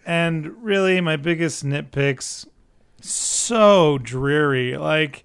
And 0.06 0.62
really, 0.62 1.00
my 1.00 1.16
biggest 1.16 1.64
nitpicks 1.64 2.46
so 3.00 3.98
dreary. 3.98 4.76
Like, 4.76 5.24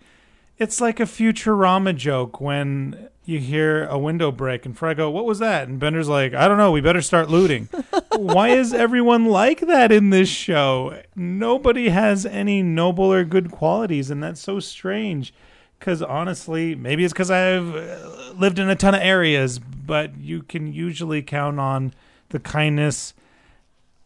it's 0.58 0.80
like 0.80 1.00
a 1.00 1.04
Futurama 1.04 1.96
joke 1.96 2.40
when 2.40 3.10
you 3.26 3.40
hear 3.40 3.86
a 3.88 3.98
window 3.98 4.32
break 4.32 4.66
and 4.66 4.78
Fry 4.78 4.94
go, 4.94 5.10
What 5.10 5.26
was 5.26 5.40
that? 5.40 5.68
And 5.68 5.80
Bender's 5.80 6.08
like, 6.08 6.34
I 6.34 6.48
don't 6.48 6.58
know. 6.58 6.72
We 6.72 6.82
better 6.82 7.02
start 7.02 7.30
looting. 7.30 7.68
Why 8.16 8.50
is 8.50 8.74
everyone 8.74 9.26
like 9.26 9.62
that 9.62 9.92
in 9.92 10.12
this 10.12 10.30
show? 10.30 11.02
Nobody 11.16 11.90
has 11.90 12.26
any 12.26 12.62
noble 12.62 13.12
or 13.12 13.24
good 13.24 13.52
qualities, 13.52 14.10
and 14.10 14.24
that's 14.24 14.42
so 14.42 14.60
strange. 14.60 15.34
Because 15.80 16.02
honestly, 16.02 16.74
maybe 16.74 17.04
it's 17.04 17.14
because 17.14 17.32
I've 17.32 17.76
uh, 17.76 18.34
lived 18.34 18.60
in 18.60 18.70
a 18.70 18.76
ton 18.76 18.96
of 18.96 19.02
areas, 19.02 19.60
but 19.60 20.18
you 20.18 20.42
can 20.42 20.72
usually 20.72 21.22
count 21.22 21.60
on 21.60 21.94
the 22.30 22.40
kindness 22.40 23.14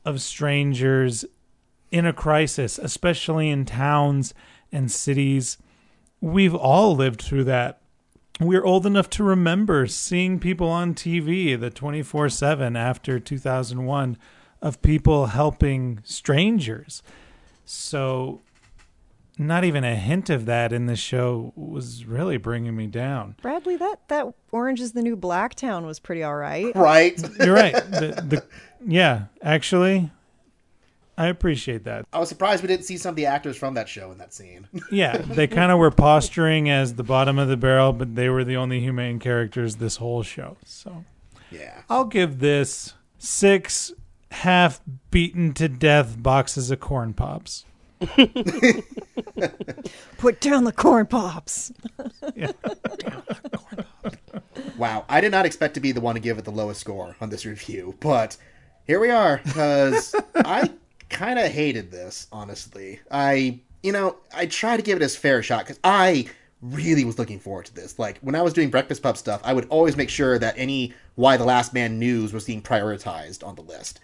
of 0.05 0.21
strangers 0.21 1.25
in 1.91 2.05
a 2.05 2.13
crisis, 2.13 2.77
especially 2.77 3.49
in 3.49 3.65
towns 3.65 4.33
and 4.71 4.91
cities. 4.91 5.57
We've 6.21 6.55
all 6.55 6.95
lived 6.95 7.21
through 7.21 7.45
that. 7.45 7.81
We're 8.39 8.63
old 8.63 8.85
enough 8.85 9.09
to 9.11 9.23
remember 9.23 9.87
seeing 9.87 10.39
people 10.39 10.69
on 10.69 10.93
TV 10.93 11.59
the 11.59 11.69
24 11.69 12.29
7 12.29 12.75
after 12.75 13.19
2001 13.19 14.17
of 14.61 14.81
people 14.81 15.27
helping 15.27 15.99
strangers. 16.03 17.03
So, 17.65 18.41
not 19.37 19.63
even 19.63 19.83
a 19.83 19.95
hint 19.95 20.29
of 20.29 20.45
that 20.45 20.73
in 20.73 20.85
the 20.85 20.95
show 20.95 21.53
was 21.55 22.05
really 22.05 22.37
bringing 22.37 22.75
me 22.75 22.87
down. 22.87 23.35
Bradly, 23.41 23.77
that 23.79 24.07
that 24.07 24.33
Orange 24.51 24.81
is 24.81 24.93
the 24.93 25.01
New 25.01 25.15
Black 25.15 25.55
town 25.55 25.85
was 25.85 25.99
pretty 25.99 26.23
all 26.23 26.35
right. 26.35 26.75
right? 26.75 27.21
You're 27.39 27.53
right. 27.53 27.73
The, 27.73 28.23
the 28.27 28.43
yeah, 28.85 29.25
actually, 29.41 30.11
I 31.17 31.27
appreciate 31.27 31.83
that. 31.83 32.05
I 32.13 32.19
was 32.19 32.29
surprised 32.29 32.63
we 32.63 32.67
didn't 32.67 32.85
see 32.85 32.97
some 32.97 33.09
of 33.09 33.15
the 33.15 33.25
actors 33.25 33.57
from 33.57 33.73
that 33.73 33.89
show 33.89 34.11
in 34.11 34.17
that 34.19 34.33
scene. 34.33 34.67
Yeah, 34.91 35.17
they 35.17 35.47
kind 35.47 35.71
of 35.71 35.77
were 35.77 35.91
posturing 35.91 36.69
as 36.69 36.95
the 36.95 37.03
bottom 37.03 37.37
of 37.37 37.47
the 37.47 37.57
barrel, 37.57 37.93
but 37.93 38.15
they 38.15 38.29
were 38.29 38.43
the 38.43 38.55
only 38.55 38.79
humane 38.79 39.19
characters 39.19 39.75
this 39.75 39.97
whole 39.97 40.23
show. 40.23 40.57
So 40.65 41.03
yeah. 41.51 41.81
I'll 41.89 42.05
give 42.05 42.39
this 42.39 42.93
six 43.17 43.91
half 44.31 44.79
beaten 45.11 45.53
to 45.55 45.67
death 45.67 46.21
boxes 46.21 46.71
of 46.71 46.79
corn 46.79 47.13
pops. 47.13 47.65
Put 50.17 50.39
down 50.39 50.63
the 50.63 50.71
corn 50.73 51.05
pops. 51.05 51.73
Wow, 54.77 55.03
I 55.09 55.19
did 55.19 55.31
not 55.31 55.45
expect 55.45 55.73
to 55.73 55.81
be 55.81 55.91
the 55.91 55.99
one 55.99 56.15
to 56.15 56.21
give 56.21 56.37
it 56.37 56.45
the 56.45 56.51
lowest 56.51 56.79
score 56.79 57.17
on 57.19 57.29
this 57.29 57.45
review, 57.45 57.95
but 57.99 58.37
here 58.89 58.99
we 58.99 59.11
are 59.11 59.39
because 59.45 60.15
I 60.35 60.67
kind 61.09 61.37
of 61.37 61.51
hated 61.51 61.91
this, 61.91 62.25
honestly. 62.31 62.99
I, 63.11 63.59
you 63.83 63.91
know, 63.91 64.17
I 64.35 64.47
tried 64.47 64.77
to 64.77 64.81
give 64.81 64.99
it 64.99 65.05
a 65.05 65.09
fair 65.09 65.43
shot 65.43 65.59
because 65.59 65.79
I 65.83 66.25
really 66.63 67.05
was 67.05 67.19
looking 67.19 67.37
forward 67.37 67.67
to 67.67 67.75
this. 67.75 67.99
Like 67.99 68.17
when 68.21 68.33
I 68.33 68.41
was 68.41 68.51
doing 68.51 68.71
Breakfast 68.71 69.03
Pub 69.03 69.15
stuff, 69.15 69.41
I 69.43 69.53
would 69.53 69.67
always 69.69 69.95
make 69.95 70.09
sure 70.09 70.39
that 70.39 70.55
any 70.57 70.95
Y 71.17 71.37
the 71.37 71.45
Last 71.45 71.71
Man 71.71 71.99
news 71.99 72.33
was 72.33 72.45
being 72.45 72.63
prioritized 72.63 73.45
on 73.45 73.53
the 73.53 73.61
list. 73.61 73.99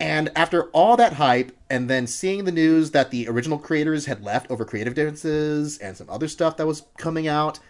And 0.00 0.32
after 0.34 0.64
all 0.70 0.96
that 0.96 1.12
hype, 1.12 1.56
and 1.70 1.88
then 1.88 2.08
seeing 2.08 2.44
the 2.44 2.50
news 2.50 2.90
that 2.90 3.12
the 3.12 3.28
original 3.28 3.56
creators 3.56 4.06
had 4.06 4.24
left 4.24 4.50
over 4.50 4.64
creative 4.64 4.94
differences 4.94 5.78
and 5.78 5.96
some 5.96 6.10
other 6.10 6.26
stuff 6.26 6.56
that 6.56 6.66
was 6.66 6.82
coming 6.98 7.28
out, 7.28 7.60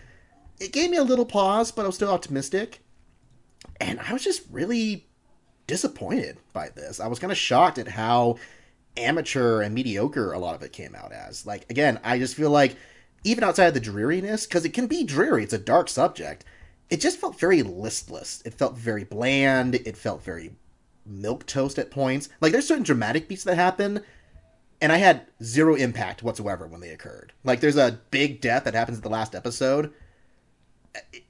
it 0.58 0.72
gave 0.72 0.88
me 0.88 0.96
a 0.96 1.04
little 1.04 1.26
pause, 1.26 1.70
but 1.70 1.82
I 1.82 1.88
was 1.88 1.96
still 1.96 2.10
optimistic. 2.10 2.80
And 3.82 4.00
I 4.00 4.14
was 4.14 4.24
just 4.24 4.44
really 4.50 5.08
disappointed 5.66 6.38
by 6.52 6.68
this. 6.70 7.00
I 7.00 7.06
was 7.06 7.18
kind 7.18 7.32
of 7.32 7.38
shocked 7.38 7.78
at 7.78 7.88
how 7.88 8.36
amateur 8.96 9.62
and 9.62 9.74
mediocre 9.74 10.32
a 10.32 10.38
lot 10.38 10.54
of 10.54 10.62
it 10.62 10.72
came 10.72 10.94
out 10.94 11.12
as. 11.12 11.46
Like, 11.46 11.68
again, 11.70 11.98
I 12.04 12.18
just 12.18 12.34
feel 12.34 12.50
like 12.50 12.76
even 13.24 13.44
outside 13.44 13.66
of 13.66 13.74
the 13.74 13.80
dreariness, 13.80 14.46
because 14.46 14.64
it 14.64 14.74
can 14.74 14.86
be 14.86 15.04
dreary, 15.04 15.44
it's 15.44 15.52
a 15.52 15.58
dark 15.58 15.88
subject, 15.88 16.44
it 16.90 17.00
just 17.00 17.18
felt 17.18 17.40
very 17.40 17.62
listless. 17.62 18.42
It 18.44 18.52
felt 18.52 18.76
very 18.76 19.04
bland. 19.04 19.76
It 19.76 19.96
felt 19.96 20.22
very 20.22 20.52
milk 21.06 21.46
toast 21.46 21.78
at 21.78 21.90
points. 21.90 22.28
Like, 22.40 22.52
there's 22.52 22.68
certain 22.68 22.84
dramatic 22.84 23.28
beats 23.28 23.44
that 23.44 23.54
happen, 23.54 24.02
and 24.80 24.92
I 24.92 24.98
had 24.98 25.26
zero 25.42 25.74
impact 25.74 26.22
whatsoever 26.22 26.66
when 26.66 26.82
they 26.82 26.90
occurred. 26.90 27.32
Like, 27.44 27.60
there's 27.60 27.78
a 27.78 27.98
big 28.10 28.42
death 28.42 28.64
that 28.64 28.74
happens 28.74 28.98
at 28.98 29.04
the 29.04 29.08
last 29.08 29.34
episode. 29.34 29.90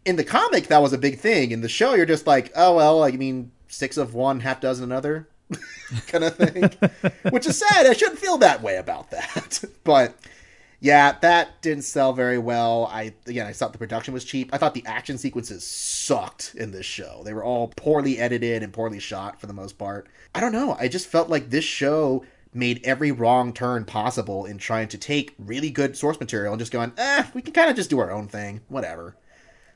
In 0.04 0.16
the 0.16 0.24
comic, 0.24 0.66
that 0.66 0.82
was 0.82 0.92
a 0.92 0.98
big 0.98 1.20
thing. 1.20 1.52
In 1.52 1.60
the 1.60 1.68
show, 1.68 1.94
you're 1.94 2.06
just 2.06 2.26
like, 2.26 2.50
oh, 2.56 2.74
well, 2.74 3.04
I 3.04 3.12
mean, 3.12 3.52
six 3.72 3.96
of 3.96 4.14
one, 4.14 4.40
half 4.40 4.60
dozen 4.60 4.84
another 4.84 5.28
kind 6.06 6.24
of 6.24 6.36
thing. 6.36 6.70
Which 7.30 7.46
is 7.46 7.58
sad. 7.58 7.86
I 7.86 7.94
shouldn't 7.94 8.18
feel 8.18 8.38
that 8.38 8.62
way 8.62 8.76
about 8.76 9.10
that. 9.10 9.64
but 9.84 10.14
yeah, 10.80 11.16
that 11.20 11.62
didn't 11.62 11.84
sell 11.84 12.12
very 12.12 12.38
well. 12.38 12.86
I 12.92 13.14
again, 13.26 13.46
I 13.46 13.52
thought 13.52 13.72
the 13.72 13.78
production 13.78 14.14
was 14.14 14.24
cheap. 14.24 14.50
I 14.52 14.58
thought 14.58 14.74
the 14.74 14.86
action 14.86 15.18
sequences 15.18 15.64
sucked 15.64 16.54
in 16.56 16.72
this 16.72 16.86
show. 16.86 17.22
They 17.24 17.32
were 17.32 17.44
all 17.44 17.72
poorly 17.76 18.18
edited 18.18 18.62
and 18.62 18.72
poorly 18.72 19.00
shot 19.00 19.40
for 19.40 19.46
the 19.46 19.52
most 19.52 19.78
part. 19.78 20.08
I 20.34 20.40
don't 20.40 20.52
know. 20.52 20.76
I 20.78 20.88
just 20.88 21.06
felt 21.06 21.28
like 21.28 21.50
this 21.50 21.64
show 21.64 22.24
made 22.54 22.80
every 22.84 23.12
wrong 23.12 23.52
turn 23.52 23.84
possible 23.84 24.44
in 24.44 24.58
trying 24.58 24.88
to 24.88 24.98
take 24.98 25.34
really 25.38 25.70
good 25.70 25.96
source 25.96 26.20
material 26.20 26.52
and 26.52 26.60
just 26.60 26.72
going, 26.72 26.92
eh, 26.98 27.24
we 27.32 27.40
can 27.40 27.54
kind 27.54 27.70
of 27.70 27.76
just 27.76 27.88
do 27.88 27.98
our 27.98 28.10
own 28.10 28.28
thing, 28.28 28.60
whatever. 28.68 29.16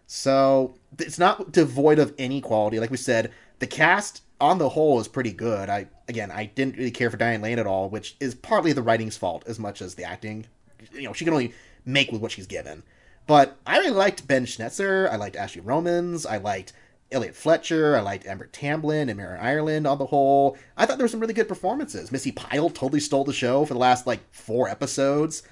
So 0.06 0.74
it's 0.98 1.18
not 1.18 1.52
devoid 1.52 1.98
of 1.98 2.14
any 2.18 2.40
quality. 2.40 2.80
Like 2.80 2.90
we 2.90 2.96
said, 2.96 3.32
the 3.58 3.66
cast 3.66 4.22
on 4.40 4.58
the 4.58 4.70
whole 4.70 5.00
is 5.00 5.08
pretty 5.08 5.32
good. 5.32 5.68
I 5.68 5.86
again, 6.08 6.30
I 6.30 6.46
didn't 6.46 6.76
really 6.76 6.90
care 6.90 7.10
for 7.10 7.16
Diane 7.16 7.42
Lane 7.42 7.58
at 7.58 7.66
all, 7.66 7.88
which 7.88 8.16
is 8.20 8.34
partly 8.34 8.72
the 8.72 8.82
writing's 8.82 9.16
fault 9.16 9.44
as 9.46 9.58
much 9.58 9.80
as 9.82 9.94
the 9.94 10.04
acting. 10.04 10.46
You 10.92 11.02
know, 11.02 11.12
she 11.12 11.24
can 11.24 11.34
only 11.34 11.54
make 11.84 12.12
with 12.12 12.20
what 12.20 12.32
she's 12.32 12.46
given. 12.46 12.82
But 13.26 13.56
I 13.66 13.78
really 13.78 13.90
liked 13.90 14.28
Ben 14.28 14.46
Schnetzer. 14.46 15.10
I 15.10 15.16
liked 15.16 15.36
Ashley 15.36 15.60
Romans. 15.60 16.26
I 16.26 16.36
liked 16.36 16.72
Elliot 17.10 17.34
Fletcher. 17.34 17.96
I 17.96 18.00
liked 18.00 18.26
Amber 18.26 18.46
Tamblyn 18.46 19.08
and 19.08 19.16
Marin 19.16 19.40
Ireland 19.40 19.86
on 19.86 19.98
the 19.98 20.06
whole. 20.06 20.56
I 20.76 20.86
thought 20.86 20.98
there 20.98 21.04
were 21.04 21.08
some 21.08 21.20
really 21.20 21.34
good 21.34 21.48
performances. 21.48 22.12
Missy 22.12 22.32
Pyle 22.32 22.70
totally 22.70 23.00
stole 23.00 23.24
the 23.24 23.32
show 23.32 23.64
for 23.64 23.74
the 23.74 23.80
last 23.80 24.06
like 24.06 24.20
four 24.32 24.68
episodes. 24.68 25.42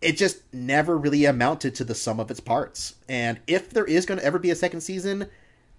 It 0.00 0.16
just 0.16 0.42
never 0.52 0.96
really 0.96 1.24
amounted 1.26 1.74
to 1.74 1.84
the 1.84 1.94
sum 1.94 2.20
of 2.20 2.30
its 2.30 2.40
parts. 2.40 2.94
And 3.08 3.40
if 3.46 3.70
there 3.70 3.84
is 3.84 4.06
going 4.06 4.18
to 4.18 4.24
ever 4.24 4.38
be 4.38 4.50
a 4.50 4.56
second 4.56 4.80
season, 4.80 5.28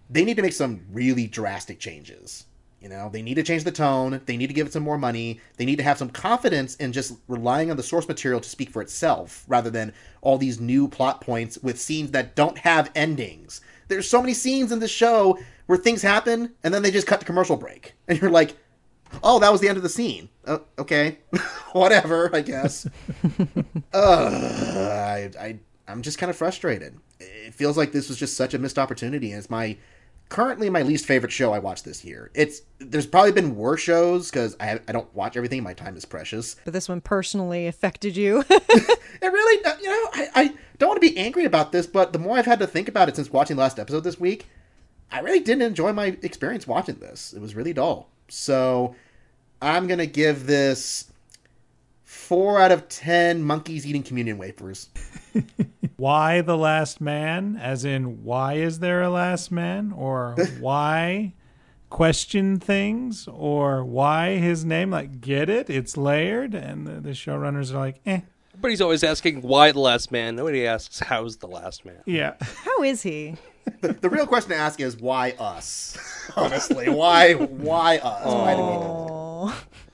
they 0.10 0.24
need 0.26 0.36
to 0.36 0.44
make 0.44 0.54
some 0.54 0.82
really 0.92 1.28
drastic 1.28 1.80
changes. 1.80 2.46
You 2.82 2.90
know, 2.90 3.10
they 3.10 3.22
need 3.22 3.36
to 3.36 3.44
change 3.44 3.64
the 3.64 3.72
tone. 3.72 4.22
They 4.26 4.38
need 4.38 4.48
to 4.48 4.54
give 4.54 4.66
it 4.66 4.74
some 4.74 4.82
more 4.82 4.98
money. 4.98 5.40
They 5.58 5.66
need 5.66 5.76
to 5.78 5.84
have 5.84 6.00
some 6.00 6.10
confidence 6.10 6.76
in 6.78 6.92
just 6.92 7.16
relying 7.28 7.70
on 7.70 7.78
the 7.78 7.84
source 7.84 8.08
material 8.08 8.42
to 8.42 8.50
speak 8.50 8.72
for 8.72 8.82
itself 8.82 9.46
rather 9.48 9.70
than 9.70 9.94
all 10.22 10.40
these 10.40 10.60
new 10.60 10.88
plot 10.88 11.22
points 11.22 11.60
with 11.60 11.80
scenes 11.80 12.10
that 12.12 12.36
don't 12.36 12.58
have 12.58 12.92
endings. 12.96 13.62
There's 13.88 14.10
so 14.10 14.20
many 14.20 14.34
scenes 14.34 14.72
in 14.72 14.80
this 14.80 14.90
show 14.90 15.38
where 15.68 15.78
things 15.78 16.02
happen 16.02 16.54
and 16.64 16.74
then 16.74 16.82
they 16.82 16.90
just 16.90 17.06
cut 17.06 17.20
to 17.20 17.26
commercial 17.26 17.56
break. 17.56 17.94
And 18.08 18.20
you're 18.20 18.32
like, 18.32 18.58
oh, 19.24 19.39
that 19.39 19.52
was 19.52 19.62
the 19.62 19.67
end 19.67 19.78
of 19.78 19.84
the 19.84 19.89
scene. 19.89 20.30
Uh, 20.45 20.60
okay. 20.80 21.19
Whatever, 21.74 22.30
I 22.34 22.41
guess. 22.41 22.88
uh, 23.93 24.89
I, 24.93 25.30
I, 25.39 25.60
I'm 25.88 26.02
just 26.02 26.17
kind 26.17 26.30
of 26.30 26.36
frustrated. 26.36 26.97
It 27.19 27.54
feels 27.54 27.78
like 27.78 27.91
this 27.91 28.10
was 28.10 28.17
just 28.17 28.36
such 28.36 28.54
a 28.54 28.60
missed 28.60 28.80
opportunity. 28.80 29.32
And 29.32 29.39
it's 29.39 29.50
my 29.50 29.78
currently 30.32 30.69
my 30.69 30.82
least 30.82 31.06
favorite 31.06 31.32
show 31.32 31.54
I 31.54 31.60
watched 31.60 31.86
this 31.86 32.04
year. 32.04 32.32
It's 32.34 32.62
there's 32.80 33.06
probably 33.06 33.34
been 33.34 33.56
worse 33.56 33.82
shows 33.82 34.32
because 34.32 34.56
I 34.60 34.80
I 34.88 34.91
don't 34.93 35.13
watch 35.13 35.38
everything. 35.38 35.62
My 35.62 35.74
time 35.74 35.95
is 35.95 36.06
precious. 36.06 36.56
But 36.63 36.74
this 36.74 36.89
one 36.89 37.02
personally 37.02 37.67
affected 37.67 38.17
you. 38.17 38.43
it 38.50 39.00
really, 39.21 39.65
uh, 39.65 39.76
you 39.82 39.89
know, 39.89 40.10
I, 40.13 40.30
I 40.36 40.54
don't 40.80 40.89
want 40.89 41.02
to 41.02 41.08
be 41.08 41.17
angry 41.17 41.45
about 41.45 41.71
this, 41.71 41.86
but 41.86 42.13
the 42.13 42.19
more 42.19 42.38
I've 42.38 42.45
had 42.45 42.60
to 42.60 42.67
think 42.67 42.88
about 42.88 43.10
it 43.10 43.15
since 43.15 43.32
watching 43.32 43.58
the 43.58 43.62
last 43.62 43.78
episode 43.78 44.04
this 44.04 44.19
week, 44.19 44.47
I 45.12 45.19
really 45.19 45.41
didn't 45.41 45.63
enjoy 45.63 45.93
my 45.93 46.17
experience 46.24 46.65
watching 46.65 46.95
this. 46.95 47.34
It 47.34 47.41
was 47.41 47.54
really 47.54 47.74
dull. 47.74 48.10
So 48.30 48.95
I'm 49.62 49.88
gonna 49.88 50.06
give 50.06 50.47
this 50.47 51.12
four 52.04 52.60
out 52.60 52.71
of 52.71 52.89
ten 52.89 53.43
monkeys 53.43 53.86
eating 53.86 54.04
communion 54.04 54.38
wafers. 54.38 54.89
Why 56.02 56.41
the 56.41 56.58
last 56.58 57.00
man? 57.00 57.60
As 57.62 57.86
in, 57.86 58.24
why 58.24 58.56
is 58.56 58.80
there 58.80 59.04
a 59.04 59.10
last 59.12 59.52
man? 59.52 59.91
Or 59.91 60.36
why 60.60 61.34
question 61.91 62.60
things? 62.60 63.28
Or 63.28 63.86
why 63.86 64.38
his 64.38 64.65
name? 64.65 64.89
Like, 64.89 65.21
get 65.21 65.47
it? 65.47 65.69
It's 65.69 65.97
layered. 65.97 66.56
And 66.56 66.88
the, 66.88 66.93
the 66.93 67.12
showrunners 67.12 67.71
are 67.71 67.78
like, 67.78 68.02
eh. 68.08 68.21
But 68.60 68.71
he's 68.71 68.82
always 68.82 69.04
asking 69.04 69.43
why 69.43 69.74
the 69.74 69.80
last 69.80 70.12
man. 70.12 70.36
Nobody 70.36 70.65
asks 70.65 71.02
how's 71.02 71.38
the 71.38 71.47
last 71.47 71.86
man. 71.86 72.02
Yeah. 72.08 72.34
How 72.41 72.82
is 72.82 73.04
he? 73.04 73.36
The 73.82 74.10
real 74.10 74.26
question 74.26 74.50
to 74.50 74.56
ask 74.56 74.80
is 74.80 74.97
why 74.97 75.32
us? 75.38 75.95
Honestly, 76.36 76.89
why 76.89 77.34
why 77.36 78.00
us? 78.00 78.26
Why 78.26 78.56
do 78.56 78.63
we 78.63 79.21
do 79.42 79.48
Oh, 79.48 79.91